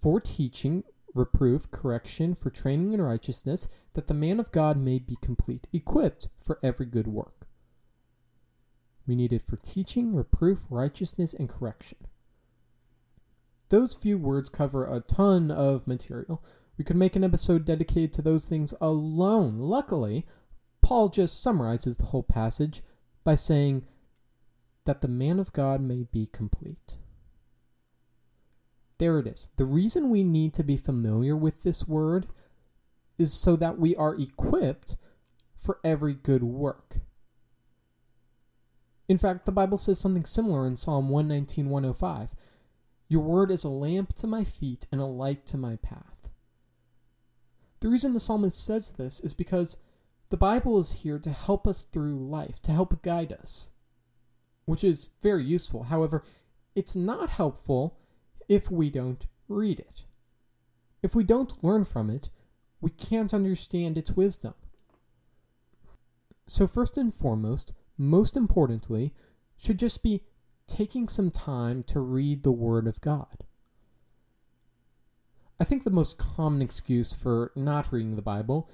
for 0.00 0.20
teaching, 0.20 0.84
reproof, 1.14 1.70
correction, 1.70 2.34
for 2.34 2.50
training 2.50 2.94
in 2.94 3.02
righteousness, 3.02 3.68
that 3.92 4.06
the 4.06 4.14
man 4.14 4.40
of 4.40 4.50
God 4.50 4.78
may 4.78 4.98
be 4.98 5.16
complete, 5.20 5.66
equipped 5.72 6.28
for 6.40 6.58
every 6.62 6.86
good 6.86 7.06
work. 7.06 7.37
We 9.08 9.16
need 9.16 9.32
it 9.32 9.46
for 9.46 9.56
teaching, 9.56 10.14
reproof, 10.14 10.58
righteousness, 10.68 11.32
and 11.32 11.48
correction. 11.48 11.96
Those 13.70 13.94
few 13.94 14.18
words 14.18 14.50
cover 14.50 14.84
a 14.84 15.00
ton 15.00 15.50
of 15.50 15.86
material. 15.86 16.44
We 16.76 16.84
could 16.84 16.96
make 16.96 17.16
an 17.16 17.24
episode 17.24 17.64
dedicated 17.64 18.12
to 18.12 18.22
those 18.22 18.44
things 18.44 18.74
alone. 18.82 19.58
Luckily, 19.58 20.26
Paul 20.82 21.08
just 21.08 21.42
summarizes 21.42 21.96
the 21.96 22.04
whole 22.04 22.22
passage 22.22 22.82
by 23.24 23.34
saying 23.34 23.86
that 24.84 25.00
the 25.00 25.08
man 25.08 25.40
of 25.40 25.54
God 25.54 25.80
may 25.80 26.04
be 26.12 26.26
complete. 26.26 26.98
There 28.98 29.18
it 29.18 29.26
is. 29.26 29.48
The 29.56 29.64
reason 29.64 30.10
we 30.10 30.22
need 30.22 30.52
to 30.54 30.62
be 30.62 30.76
familiar 30.76 31.34
with 31.34 31.62
this 31.62 31.88
word 31.88 32.26
is 33.16 33.32
so 33.32 33.56
that 33.56 33.78
we 33.78 33.96
are 33.96 34.14
equipped 34.14 34.96
for 35.56 35.78
every 35.82 36.14
good 36.14 36.42
work. 36.42 37.00
In 39.08 39.16
fact, 39.16 39.46
the 39.46 39.52
Bible 39.52 39.78
says 39.78 39.98
something 39.98 40.26
similar 40.26 40.66
in 40.66 40.76
Psalm 40.76 41.08
119, 41.08 41.70
105. 41.70 42.34
Your 43.08 43.22
word 43.22 43.50
is 43.50 43.64
a 43.64 43.70
lamp 43.70 44.12
to 44.16 44.26
my 44.26 44.44
feet 44.44 44.86
and 44.92 45.00
a 45.00 45.06
light 45.06 45.46
to 45.46 45.56
my 45.56 45.76
path. 45.76 46.28
The 47.80 47.88
reason 47.88 48.12
the 48.12 48.20
psalmist 48.20 48.62
says 48.62 48.90
this 48.90 49.20
is 49.20 49.32
because 49.32 49.78
the 50.28 50.36
Bible 50.36 50.78
is 50.78 50.92
here 50.92 51.18
to 51.20 51.30
help 51.30 51.66
us 51.66 51.82
through 51.84 52.28
life, 52.28 52.60
to 52.62 52.72
help 52.72 53.02
guide 53.02 53.32
us, 53.32 53.70
which 54.66 54.84
is 54.84 55.10
very 55.22 55.44
useful. 55.44 55.84
However, 55.84 56.22
it's 56.74 56.94
not 56.94 57.30
helpful 57.30 57.96
if 58.46 58.70
we 58.70 58.90
don't 58.90 59.26
read 59.48 59.80
it. 59.80 60.02
If 61.02 61.14
we 61.14 61.24
don't 61.24 61.64
learn 61.64 61.84
from 61.84 62.10
it, 62.10 62.28
we 62.80 62.90
can't 62.90 63.32
understand 63.32 63.96
its 63.96 64.10
wisdom. 64.10 64.54
So, 66.46 66.66
first 66.66 66.98
and 66.98 67.14
foremost, 67.14 67.72
most 67.98 68.36
importantly, 68.36 69.12
should 69.56 69.78
just 69.78 70.02
be 70.02 70.22
taking 70.66 71.08
some 71.08 71.30
time 71.30 71.82
to 71.82 72.00
read 72.00 72.42
the 72.42 72.52
Word 72.52 72.86
of 72.86 73.00
God. 73.00 73.44
I 75.60 75.64
think 75.64 75.82
the 75.82 75.90
most 75.90 76.18
common 76.18 76.62
excuse 76.62 77.12
for 77.12 77.50
not 77.56 77.92
reading 77.92 78.14
the 78.14 78.22
Bible 78.22 78.70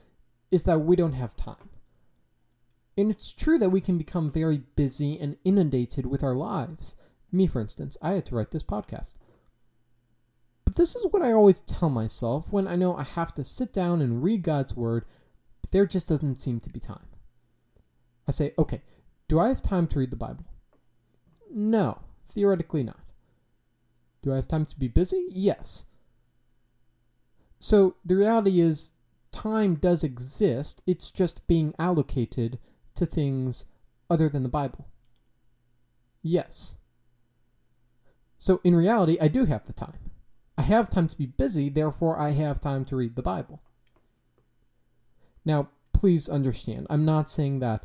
is 0.51 0.65
that 0.65 0.81
we 0.81 0.97
don't 0.97 1.15
have 1.15 1.35
time. 1.35 1.71
And 2.97 3.11
it's 3.11 3.33
true 3.33 3.59
that 3.59 3.71
we 3.71 3.81
can 3.81 3.97
become 3.97 4.31
very 4.31 4.59
busy 4.77 5.19
and 5.19 5.37
inundated 5.45 6.05
with 6.07 6.23
our 6.23 6.35
lives. 6.35 6.95
Me, 7.33 7.47
for 7.47 7.61
instance, 7.61 7.97
I 8.03 8.13
had 8.13 8.27
to 8.27 8.35
write 8.35 8.51
this 8.51 8.63
podcast. 8.63 9.17
But 10.65 10.77
this 10.77 10.95
is 10.95 11.07
what 11.11 11.23
I 11.23 11.33
always 11.33 11.61
tell 11.61 11.91
myself 11.91 12.53
when 12.53 12.69
I 12.69 12.77
know 12.77 12.95
I 12.95 13.05
have 13.05 13.33
to 13.35 13.45
sit 13.45 13.73
down 13.73 14.03
and 14.03 14.23
read 14.23 14.43
God's 14.43 14.77
Word, 14.77 15.07
but 15.61 15.71
there 15.71 15.87
just 15.87 16.09
doesn't 16.09 16.41
seem 16.41 16.61
to 16.61 16.71
be 16.71 16.81
time. 16.81 17.07
I 18.29 18.31
say, 18.31 18.53
okay, 18.59 18.83
do 19.29 19.39
I 19.39 19.49
have 19.49 19.63
time 19.63 19.87
to 19.89 19.99
read 19.99 20.11
the 20.11 20.17
Bible? 20.17 20.45
No. 21.51 21.99
Theoretically, 22.33 22.83
not. 22.83 22.99
Do 24.23 24.33
I 24.33 24.37
have 24.37 24.49
time 24.49 24.67
to 24.67 24.79
be 24.79 24.89
busy? 24.89 25.27
Yes. 25.31 25.85
So 27.61 27.97
the 28.05 28.17
reality 28.17 28.61
is, 28.61 28.93
time 29.33 29.77
does 29.77 30.05
exist, 30.05 30.83
it's 30.87 31.11
just 31.11 31.47
being 31.47 31.75
allocated 31.79 32.59
to 32.95 33.07
things 33.07 33.65
other 34.11 34.29
than 34.29 34.43
the 34.43 34.49
Bible. 34.49 34.87
Yes. 36.23 36.79
So 38.37 38.61
in 38.65 38.75
reality, 38.75 39.17
I 39.21 39.29
do 39.29 39.45
have 39.45 39.67
the 39.67 39.73
time. 39.73 39.99
I 40.57 40.63
have 40.63 40.89
time 40.89 41.09
to 41.09 41.19
be 41.19 41.27
busy, 41.27 41.69
therefore, 41.69 42.19
I 42.19 42.31
have 42.31 42.61
time 42.61 42.85
to 42.87 42.97
read 42.97 43.17
the 43.17 43.23
Bible. 43.23 43.61
Now, 45.45 45.69
please 45.93 46.29
understand, 46.29 46.87
I'm 46.91 47.05
not 47.05 47.31
saying 47.31 47.61
that 47.61 47.85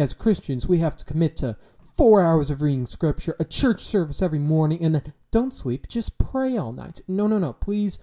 as 0.00 0.12
Christians 0.12 0.66
we 0.66 0.78
have 0.78 0.96
to 0.96 1.04
commit 1.04 1.36
to 1.38 1.56
four 1.96 2.22
hours 2.22 2.50
of 2.50 2.62
reading 2.62 2.86
scripture, 2.86 3.36
a 3.38 3.44
church 3.44 3.82
service 3.82 4.22
every 4.22 4.38
morning, 4.38 4.82
and 4.82 4.94
then 4.94 5.12
don't 5.30 5.52
sleep, 5.52 5.86
just 5.88 6.18
pray 6.18 6.56
all 6.56 6.72
night. 6.72 7.00
No, 7.06 7.26
no, 7.26 7.38
no, 7.38 7.52
please 7.52 7.98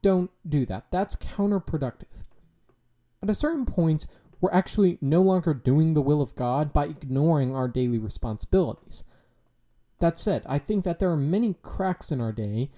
don't 0.00 0.30
do 0.48 0.64
that. 0.66 0.86
That's 0.90 1.16
counterproductive. 1.16 2.24
At 3.22 3.30
a 3.30 3.34
certain 3.34 3.66
point, 3.66 4.06
we're 4.40 4.52
actually 4.52 4.98
no 5.00 5.22
longer 5.22 5.54
doing 5.54 5.94
the 5.94 6.02
will 6.02 6.20
of 6.20 6.34
God 6.34 6.72
by 6.72 6.86
ignoring 6.86 7.54
our 7.54 7.68
daily 7.68 7.98
responsibilities. 7.98 9.04
That 10.00 10.18
said, 10.18 10.42
I 10.46 10.58
think 10.58 10.84
that 10.84 10.98
there 10.98 11.10
are 11.10 11.16
many 11.16 11.54
cracks 11.62 12.10
in 12.10 12.20
our 12.20 12.32
day 12.32 12.72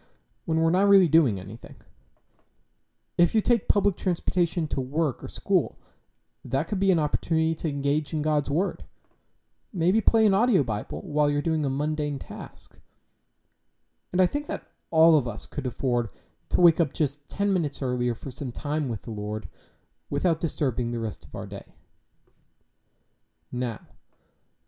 when 0.44 0.58
we're 0.58 0.70
not 0.70 0.88
really 0.88 1.08
doing 1.08 1.40
anything. 1.40 1.76
If 3.16 3.34
you 3.34 3.40
take 3.40 3.68
public 3.68 3.96
transportation 3.96 4.66
to 4.68 4.80
work 4.80 5.24
or 5.24 5.28
school, 5.28 5.78
that 6.44 6.68
could 6.68 6.80
be 6.80 6.90
an 6.90 6.98
opportunity 6.98 7.54
to 7.56 7.68
engage 7.68 8.12
in 8.12 8.22
God's 8.22 8.50
Word. 8.50 8.84
Maybe 9.72 10.00
play 10.00 10.26
an 10.26 10.34
audio 10.34 10.62
Bible 10.62 11.00
while 11.02 11.30
you're 11.30 11.42
doing 11.42 11.64
a 11.64 11.70
mundane 11.70 12.18
task. 12.18 12.78
And 14.12 14.20
I 14.20 14.26
think 14.26 14.46
that 14.46 14.68
all 14.90 15.18
of 15.18 15.26
us 15.26 15.46
could 15.46 15.66
afford 15.66 16.10
to 16.50 16.60
wake 16.60 16.80
up 16.80 16.92
just 16.92 17.28
10 17.28 17.52
minutes 17.52 17.82
earlier 17.82 18.14
for 18.14 18.30
some 18.30 18.52
time 18.52 18.88
with 18.88 19.02
the 19.02 19.10
Lord 19.10 19.48
without 20.10 20.40
disturbing 20.40 20.92
the 20.92 21.00
rest 21.00 21.24
of 21.24 21.34
our 21.34 21.46
day. 21.46 21.64
Now, 23.50 23.80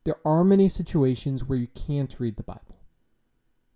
there 0.04 0.16
are 0.24 0.44
many 0.44 0.68
situations 0.68 1.44
where 1.44 1.58
you 1.58 1.68
can't 1.68 2.18
read 2.18 2.36
the 2.36 2.42
Bible. 2.42 2.80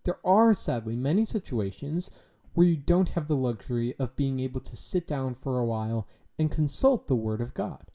There 0.05 0.19
are, 0.25 0.55
sadly, 0.55 0.97
many 0.97 1.25
situations 1.25 2.11
where 2.55 2.67
you 2.67 2.77
don't 2.77 3.11
have 3.11 3.29
the 3.29 3.37
luxury 3.37 3.95
of 3.99 4.17
being 4.17 4.41
able 4.41 4.61
to 4.63 4.77
sit 4.77 5.07
down 5.07 5.35
for 5.35 5.59
a 5.59 5.65
while 5.65 6.09
and 6.39 6.51
consult 6.51 7.07
the 7.07 7.15
Word 7.15 7.41
of 7.41 7.55
God. 7.55 7.90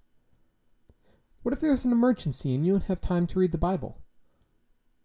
What 1.45 1.53
if 1.53 1.59
there's 1.59 1.85
an 1.85 1.91
emergency 1.91 2.55
and 2.55 2.65
you 2.65 2.71
don't 2.71 2.85
have 2.85 2.99
time 2.99 3.27
to 3.27 3.37
read 3.37 3.51
the 3.51 3.59
Bible? 3.59 4.01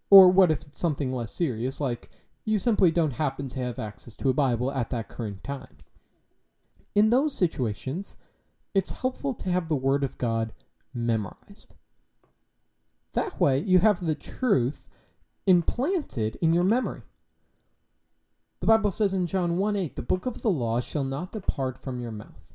Or 0.09 0.31
what 0.31 0.51
if 0.51 0.63
it's 0.63 0.81
something 0.81 1.13
less 1.13 1.35
serious, 1.35 1.83
like 1.83 2.09
you 2.47 2.59
simply 2.59 2.91
don't 2.91 3.11
happen 3.11 3.47
to 3.49 3.59
have 3.59 3.79
access 3.79 4.17
to 4.17 4.31
a 4.31 4.33
Bible 4.33 4.73
at 4.73 4.89
that 4.89 5.11
current 5.11 5.45
time? 5.45 5.77
In 6.95 7.11
those 7.11 7.37
situations, 7.37 8.17
it's 8.73 9.03
helpful 9.03 9.35
to 9.35 9.51
have 9.51 9.69
the 9.69 9.77
Word 9.77 10.03
of 10.03 10.17
God 10.17 10.55
memorized. 10.95 11.75
That 13.13 13.39
way, 13.39 13.59
you 13.59 13.81
have 13.81 14.07
the 14.07 14.15
truth 14.15 14.89
implanted 15.47 16.37
in 16.41 16.55
your 16.55 16.65
memory. 16.65 17.03
The 18.61 18.67
Bible 18.67 18.93
says 18.93 19.13
in 19.13 19.27
John 19.27 19.59
1 19.59 19.77
8, 19.77 19.95
the 19.95 20.01
book 20.01 20.25
of 20.25 20.41
the 20.41 20.49
law 20.49 20.81
shall 20.81 21.05
not 21.05 21.33
depart 21.33 21.77
from 21.77 22.01
your 22.01 22.13
mouth, 22.13 22.55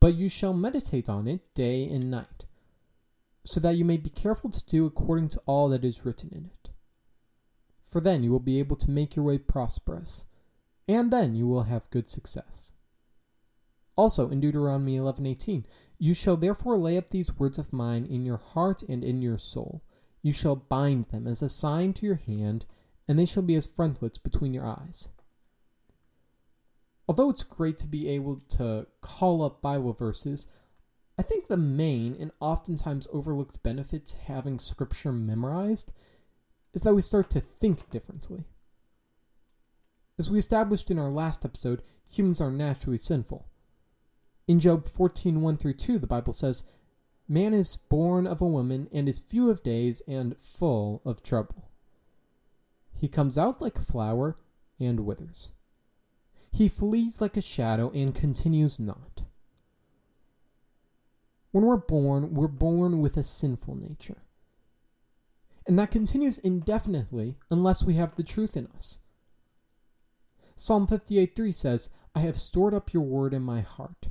but 0.00 0.16
you 0.16 0.28
shall 0.28 0.52
meditate 0.52 1.08
on 1.08 1.28
it 1.28 1.54
day 1.54 1.88
and 1.88 2.10
night, 2.10 2.44
so 3.44 3.60
that 3.60 3.76
you 3.76 3.84
may 3.84 3.96
be 3.96 4.10
careful 4.10 4.50
to 4.50 4.64
do 4.66 4.86
according 4.86 5.28
to 5.28 5.42
all 5.46 5.68
that 5.68 5.84
is 5.84 6.04
written 6.04 6.30
in 6.32 6.46
it. 6.46 6.70
For 7.90 8.00
then 8.00 8.22
you 8.22 8.30
will 8.30 8.40
be 8.40 8.58
able 8.58 8.76
to 8.76 8.90
make 8.90 9.14
your 9.14 9.24
way 9.24 9.38
prosperous, 9.38 10.26
and 10.88 11.12
then 11.12 11.34
you 11.34 11.46
will 11.46 11.64
have 11.64 11.90
good 11.90 12.08
success. 12.08 12.72
Also 13.96 14.28
in 14.28 14.40
Deuteronomy 14.40 14.96
11:18, 14.96 15.64
you 15.98 16.14
shall 16.14 16.36
therefore 16.36 16.76
lay 16.76 16.96
up 16.96 17.10
these 17.10 17.38
words 17.38 17.58
of 17.58 17.72
mine 17.72 18.04
in 18.06 18.24
your 18.24 18.38
heart 18.38 18.82
and 18.82 19.04
in 19.04 19.22
your 19.22 19.38
soul. 19.38 19.82
You 20.22 20.32
shall 20.32 20.56
bind 20.56 21.06
them 21.06 21.26
as 21.26 21.42
a 21.42 21.48
sign 21.48 21.92
to 21.94 22.06
your 22.06 22.16
hand, 22.16 22.66
and 23.06 23.18
they 23.18 23.26
shall 23.26 23.42
be 23.42 23.54
as 23.54 23.66
frontlets 23.66 24.18
between 24.18 24.54
your 24.54 24.66
eyes. 24.66 25.10
Although 27.06 27.30
it's 27.30 27.42
great 27.44 27.78
to 27.78 27.86
be 27.86 28.08
able 28.08 28.40
to 28.56 28.86
call 29.02 29.42
up 29.42 29.60
Bible 29.60 29.92
verses, 29.92 30.48
I 31.16 31.22
think 31.22 31.46
the 31.46 31.56
main 31.56 32.16
and 32.18 32.32
oftentimes 32.40 33.06
overlooked 33.12 33.62
benefit 33.62 34.06
to 34.06 34.18
having 34.18 34.58
scripture 34.58 35.12
memorized 35.12 35.92
is 36.72 36.82
that 36.82 36.94
we 36.94 37.02
start 37.02 37.30
to 37.30 37.40
think 37.40 37.88
differently. 37.90 38.44
As 40.18 40.28
we 40.28 40.38
established 40.38 40.90
in 40.90 40.98
our 40.98 41.10
last 41.10 41.44
episode, 41.44 41.82
humans 42.08 42.40
are 42.40 42.50
naturally 42.50 42.98
sinful. 42.98 43.46
In 44.48 44.60
Job 44.60 44.88
14 44.88 45.40
1 45.40 45.56
through 45.56 45.74
2, 45.74 45.98
the 45.98 46.06
Bible 46.06 46.32
says, 46.32 46.64
Man 47.28 47.54
is 47.54 47.76
born 47.76 48.26
of 48.26 48.40
a 48.40 48.46
woman 48.46 48.88
and 48.92 49.08
is 49.08 49.18
few 49.18 49.50
of 49.50 49.62
days 49.62 50.02
and 50.06 50.36
full 50.36 51.00
of 51.04 51.22
trouble. 51.22 51.70
He 52.92 53.08
comes 53.08 53.38
out 53.38 53.62
like 53.62 53.78
a 53.78 53.82
flower 53.82 54.36
and 54.78 55.00
withers. 55.00 55.52
He 56.52 56.68
flees 56.68 57.20
like 57.20 57.36
a 57.36 57.40
shadow 57.40 57.90
and 57.90 58.14
continues 58.14 58.78
not. 58.78 59.22
When 61.54 61.66
we're 61.66 61.76
born, 61.76 62.34
we're 62.34 62.48
born 62.48 62.98
with 62.98 63.16
a 63.16 63.22
sinful 63.22 63.76
nature. 63.76 64.24
And 65.68 65.78
that 65.78 65.92
continues 65.92 66.38
indefinitely 66.38 67.38
unless 67.48 67.84
we 67.84 67.94
have 67.94 68.16
the 68.16 68.24
truth 68.24 68.56
in 68.56 68.66
us. 68.74 68.98
Psalm 70.56 70.88
58 70.88 71.36
3 71.36 71.52
says, 71.52 71.90
I 72.12 72.22
have 72.22 72.40
stored 72.40 72.74
up 72.74 72.92
your 72.92 73.04
word 73.04 73.32
in 73.32 73.42
my 73.42 73.60
heart 73.60 74.08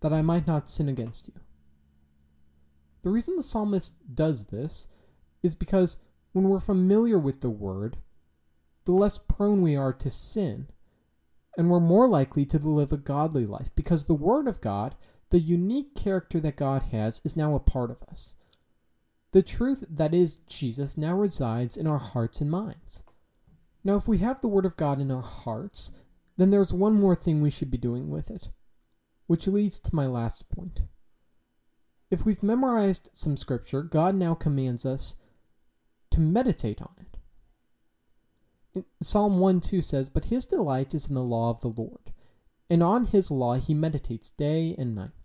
that 0.00 0.12
I 0.12 0.20
might 0.20 0.46
not 0.46 0.68
sin 0.68 0.90
against 0.90 1.28
you. 1.28 1.34
The 3.00 3.08
reason 3.08 3.36
the 3.36 3.42
psalmist 3.42 3.94
does 4.14 4.44
this 4.44 4.88
is 5.42 5.54
because 5.54 5.96
when 6.32 6.50
we're 6.50 6.60
familiar 6.60 7.18
with 7.18 7.40
the 7.40 7.48
word, 7.48 7.96
the 8.84 8.92
less 8.92 9.16
prone 9.16 9.62
we 9.62 9.76
are 9.76 9.94
to 9.94 10.10
sin, 10.10 10.66
and 11.56 11.70
we're 11.70 11.80
more 11.80 12.06
likely 12.06 12.44
to 12.44 12.58
live 12.58 12.92
a 12.92 12.98
godly 12.98 13.46
life 13.46 13.74
because 13.74 14.04
the 14.04 14.12
word 14.12 14.46
of 14.46 14.60
God, 14.60 14.94
the 15.32 15.40
unique 15.40 15.94
character 15.94 16.38
that 16.40 16.56
God 16.56 16.82
has, 16.82 17.22
is 17.24 17.38
now 17.38 17.54
a 17.54 17.58
part 17.58 17.90
of 17.90 18.02
us. 18.02 18.34
The 19.30 19.42
truth 19.42 19.82
that 19.88 20.12
is 20.12 20.36
Jesus 20.46 20.98
now 20.98 21.16
resides 21.16 21.78
in 21.78 21.86
our 21.86 21.98
hearts 21.98 22.42
and 22.42 22.50
minds. 22.50 23.02
Now, 23.82 23.96
if 23.96 24.06
we 24.06 24.18
have 24.18 24.42
the 24.42 24.48
Word 24.48 24.66
of 24.66 24.76
God 24.76 25.00
in 25.00 25.10
our 25.10 25.22
hearts, 25.22 25.92
then 26.36 26.50
there's 26.50 26.74
one 26.74 26.92
more 26.92 27.16
thing 27.16 27.40
we 27.40 27.48
should 27.48 27.70
be 27.70 27.78
doing 27.78 28.10
with 28.10 28.30
it. 28.30 28.50
Which 29.26 29.46
leads 29.46 29.80
to 29.80 29.94
my 29.94 30.06
last 30.06 30.46
point. 30.50 30.82
If 32.10 32.26
we've 32.26 32.42
memorized 32.42 33.08
some 33.14 33.38
scripture, 33.38 33.82
God 33.82 34.14
now 34.14 34.34
commands 34.34 34.84
us 34.84 35.16
to 36.10 36.20
meditate 36.20 36.82
on 36.82 36.94
it. 38.74 38.84
Psalm 39.00 39.38
1 39.38 39.60
2 39.60 39.80
says, 39.80 40.10
But 40.10 40.26
his 40.26 40.44
delight 40.44 40.94
is 40.94 41.08
in 41.08 41.14
the 41.14 41.22
law 41.22 41.48
of 41.48 41.62
the 41.62 41.68
Lord, 41.68 42.12
and 42.68 42.82
on 42.82 43.06
his 43.06 43.30
law 43.30 43.54
he 43.54 43.72
meditates 43.72 44.28
day 44.28 44.74
and 44.76 44.94
night. 44.94 45.21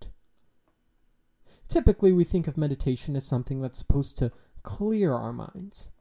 Typically, 1.67 2.12
we 2.12 2.23
think 2.23 2.47
of 2.47 2.58
meditation 2.58 3.15
as 3.15 3.25
something 3.25 3.62
that's 3.62 3.80
supposed 3.80 4.17
to 4.17 4.32
clear 4.63 5.13
our 5.13 5.34
minds, 5.34 5.91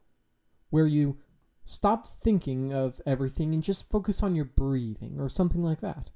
where 0.69 0.87
you 0.87 1.17
stop 1.65 2.07
thinking 2.21 2.73
of 2.73 3.01
everything 3.05 3.53
and 3.53 3.63
just 3.63 3.89
focus 3.89 4.23
on 4.23 4.35
your 4.35 4.45
breathing 4.45 5.19
or 5.19 5.27
something 5.27 5.63
like 5.63 5.81
that. 5.81 6.09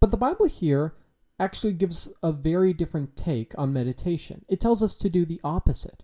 But 0.00 0.10
the 0.10 0.16
Bible 0.16 0.46
here 0.46 0.94
actually 1.40 1.72
gives 1.72 2.08
a 2.22 2.32
very 2.32 2.72
different 2.72 3.16
take 3.16 3.52
on 3.58 3.72
meditation. 3.72 4.44
It 4.48 4.60
tells 4.60 4.82
us 4.82 4.96
to 4.98 5.10
do 5.10 5.24
the 5.24 5.40
opposite. 5.42 6.02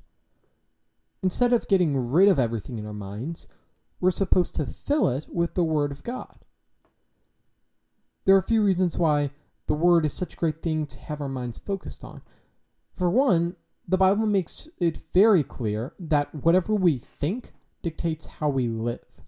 Instead 1.23 1.53
of 1.53 1.69
getting 1.69 2.11
rid 2.11 2.29
of 2.29 2.38
everything 2.38 2.79
in 2.79 2.87
our 2.87 2.93
minds, 2.93 3.47
we're 4.01 4.11
supposed 4.11 4.57
to 4.57 4.67
fill 4.67 5.09
it 5.09 5.27
with 5.29 5.55
the 5.55 5.62
Word 5.62 5.93
of 5.93 6.03
God. 6.03 6.45
There 8.25 8.35
are 8.35 8.41
a 8.41 8.47
few 8.47 8.62
reasons 8.65 8.99
why 8.99 9.31
the 9.73 9.79
Word 9.79 10.05
is 10.05 10.13
such 10.13 10.35
a 10.35 10.37
great 10.37 10.61
thing 10.61 10.85
to 10.85 11.01
have 11.01 11.23
our 11.23 11.31
minds 11.31 11.57
focused 11.57 12.05
on. 12.05 12.21
For 12.99 13.09
one, 13.09 13.57
the 13.89 13.97
Bible 13.97 14.27
makes 14.27 14.69
it 14.77 14.99
very 15.15 15.43
clear 15.43 15.95
that 15.99 16.35
whatever 16.35 16.75
we 16.75 16.99
think 16.99 17.55
dictates 17.81 18.27
how 18.27 18.51
we 18.51 18.69
live. 18.69 19.23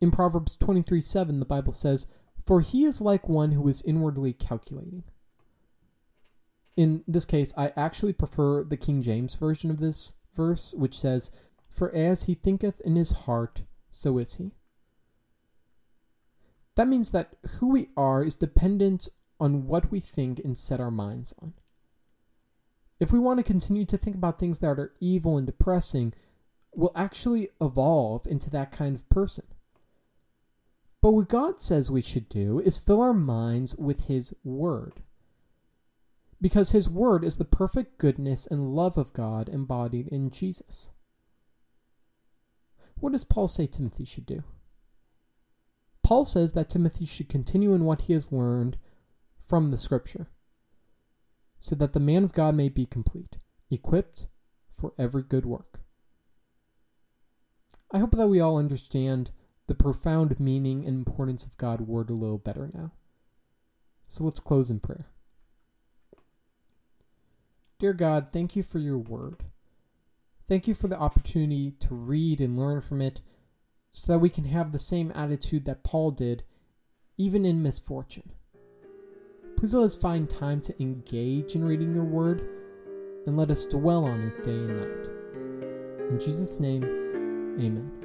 In 0.00 0.12
Proverbs 0.12 0.54
23 0.54 1.00
7, 1.00 1.40
the 1.40 1.44
Bible 1.44 1.72
says, 1.72 2.06
for 2.46 2.60
he 2.60 2.84
is 2.84 3.00
like 3.00 3.28
one 3.28 3.50
who 3.50 3.66
is 3.66 3.82
inwardly 3.82 4.34
calculating. 4.34 5.02
In 6.76 7.02
this 7.08 7.24
case, 7.24 7.52
I 7.56 7.72
actually 7.74 8.12
prefer 8.12 8.62
the 8.62 8.76
King 8.76 9.02
James 9.02 9.34
version 9.34 9.68
of 9.68 9.80
this 9.80 10.14
verse, 10.36 10.72
which 10.74 10.96
says, 10.96 11.32
For 11.70 11.92
as 11.92 12.22
he 12.22 12.34
thinketh 12.34 12.80
in 12.82 12.94
his 12.94 13.10
heart, 13.10 13.62
so 13.90 14.18
is 14.18 14.34
he. 14.34 14.52
That 16.76 16.86
means 16.86 17.10
that 17.10 17.34
who 17.58 17.70
we 17.70 17.88
are 17.96 18.22
is 18.22 18.36
dependent 18.36 19.08
on 19.40 19.66
what 19.66 19.90
we 19.90 20.00
think 20.00 20.38
and 20.38 20.56
set 20.56 20.80
our 20.80 20.90
minds 20.90 21.34
on. 21.40 21.54
If 23.00 23.12
we 23.12 23.18
want 23.18 23.38
to 23.38 23.44
continue 23.44 23.84
to 23.86 23.98
think 23.98 24.16
about 24.16 24.38
things 24.38 24.58
that 24.58 24.78
are 24.78 24.94
evil 25.00 25.36
and 25.36 25.46
depressing, 25.46 26.14
we'll 26.74 26.92
actually 26.94 27.48
evolve 27.60 28.26
into 28.26 28.50
that 28.50 28.72
kind 28.72 28.94
of 28.94 29.08
person. 29.08 29.44
But 31.00 31.12
what 31.12 31.28
God 31.28 31.62
says 31.62 31.90
we 31.90 32.00
should 32.00 32.28
do 32.28 32.60
is 32.60 32.78
fill 32.78 33.00
our 33.00 33.12
minds 33.12 33.76
with 33.76 34.06
His 34.06 34.34
Word. 34.42 35.02
Because 36.40 36.70
His 36.70 36.88
Word 36.88 37.24
is 37.24 37.36
the 37.36 37.44
perfect 37.44 37.98
goodness 37.98 38.46
and 38.46 38.74
love 38.74 38.96
of 38.96 39.12
God 39.12 39.48
embodied 39.48 40.08
in 40.08 40.30
Jesus. 40.30 40.90
What 43.00 43.12
does 43.12 43.24
Paul 43.24 43.48
say 43.48 43.66
Timothy 43.66 44.04
should 44.04 44.24
do? 44.24 44.44
Paul 46.02 46.24
says 46.24 46.52
that 46.52 46.70
Timothy 46.70 47.06
should 47.06 47.28
continue 47.28 47.74
in 47.74 47.84
what 47.84 48.02
he 48.02 48.12
has 48.12 48.30
learned 48.30 48.76
from 49.46 49.70
the 49.70 49.78
Scripture, 49.78 50.28
so 51.60 51.74
that 51.74 51.92
the 51.92 52.00
man 52.00 52.24
of 52.24 52.32
God 52.32 52.54
may 52.54 52.68
be 52.68 52.86
complete, 52.86 53.36
equipped 53.70 54.26
for 54.72 54.92
every 54.98 55.22
good 55.22 55.46
work. 55.46 55.80
I 57.90 57.98
hope 57.98 58.12
that 58.12 58.28
we 58.28 58.40
all 58.40 58.58
understand 58.58 59.30
the 59.66 59.74
profound 59.74 60.38
meaning 60.40 60.84
and 60.84 60.96
importance 60.96 61.46
of 61.46 61.56
God's 61.56 61.82
word 61.82 62.10
a 62.10 62.14
little 62.14 62.38
better 62.38 62.70
now. 62.74 62.92
So 64.08 64.24
let's 64.24 64.40
close 64.40 64.70
in 64.70 64.80
prayer. 64.80 65.06
Dear 67.78 67.92
God, 67.92 68.28
thank 68.32 68.56
you 68.56 68.62
for 68.62 68.78
your 68.78 68.98
word. 68.98 69.44
Thank 70.46 70.68
you 70.68 70.74
for 70.74 70.88
the 70.88 70.98
opportunity 70.98 71.72
to 71.80 71.94
read 71.94 72.40
and 72.40 72.58
learn 72.58 72.80
from 72.80 73.00
it 73.00 73.20
so 73.92 74.12
that 74.12 74.18
we 74.18 74.28
can 74.28 74.44
have 74.44 74.72
the 74.72 74.78
same 74.78 75.12
attitude 75.14 75.64
that 75.64 75.84
Paul 75.84 76.10
did, 76.10 76.42
even 77.16 77.44
in 77.44 77.62
misfortune. 77.62 78.32
Please 79.64 79.74
let 79.74 79.84
us 79.84 79.96
find 79.96 80.28
time 80.28 80.60
to 80.60 80.74
engage 80.78 81.54
in 81.54 81.64
reading 81.64 81.94
your 81.94 82.04
word 82.04 82.46
and 83.24 83.34
let 83.34 83.50
us 83.50 83.64
dwell 83.64 84.04
on 84.04 84.20
it 84.20 84.44
day 84.44 84.50
and 84.50 84.78
night. 84.78 86.10
In 86.10 86.20
Jesus' 86.20 86.60
name, 86.60 86.84
amen. 87.58 88.03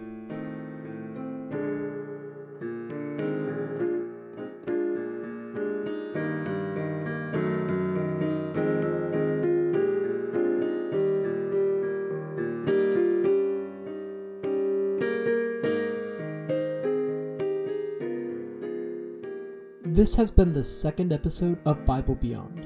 This 19.99 20.15
has 20.15 20.31
been 20.31 20.53
the 20.53 20.63
second 20.63 21.11
episode 21.11 21.59
of 21.65 21.83
Bible 21.83 22.15
Beyond. 22.15 22.65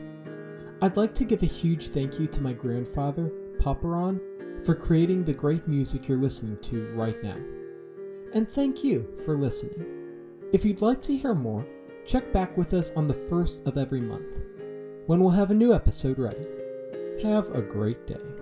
I'd 0.84 0.98
like 0.98 1.16
to 1.16 1.24
give 1.24 1.42
a 1.42 1.48
huge 1.48 1.88
thank 1.88 2.20
you 2.20 2.28
to 2.28 2.42
my 2.44 2.54
grandfather, 2.54 3.32
Papa 3.60 3.88
Ron, 3.88 4.22
for 4.64 4.76
creating 4.76 5.24
the 5.24 5.34
great 5.34 5.68
music 5.68 6.08
you're 6.08 6.20
listening 6.20 6.58
to 6.58 6.94
right 6.94 7.24
now. 7.24 7.38
And 8.36 8.48
thank 8.48 8.84
you 8.84 9.18
for 9.26 9.36
listening. 9.36 9.84
If 10.54 10.64
you'd 10.64 10.84
like 10.84 11.02
to 11.02 11.18
hear 11.18 11.34
more, 11.34 11.66
check 12.06 12.32
back 12.32 12.56
with 12.56 12.72
us 12.76 12.92
on 12.92 13.08
the 13.08 13.16
first 13.16 13.66
of 13.66 13.80
every 13.80 14.02
month, 14.02 14.44
when 15.08 15.20
we'll 15.20 15.32
have 15.32 15.50
a 15.50 15.56
new 15.56 15.74
episode 15.74 16.20
ready. 16.20 16.46
Have 17.24 17.50
a 17.56 17.64
great 17.64 18.06
day. 18.06 18.33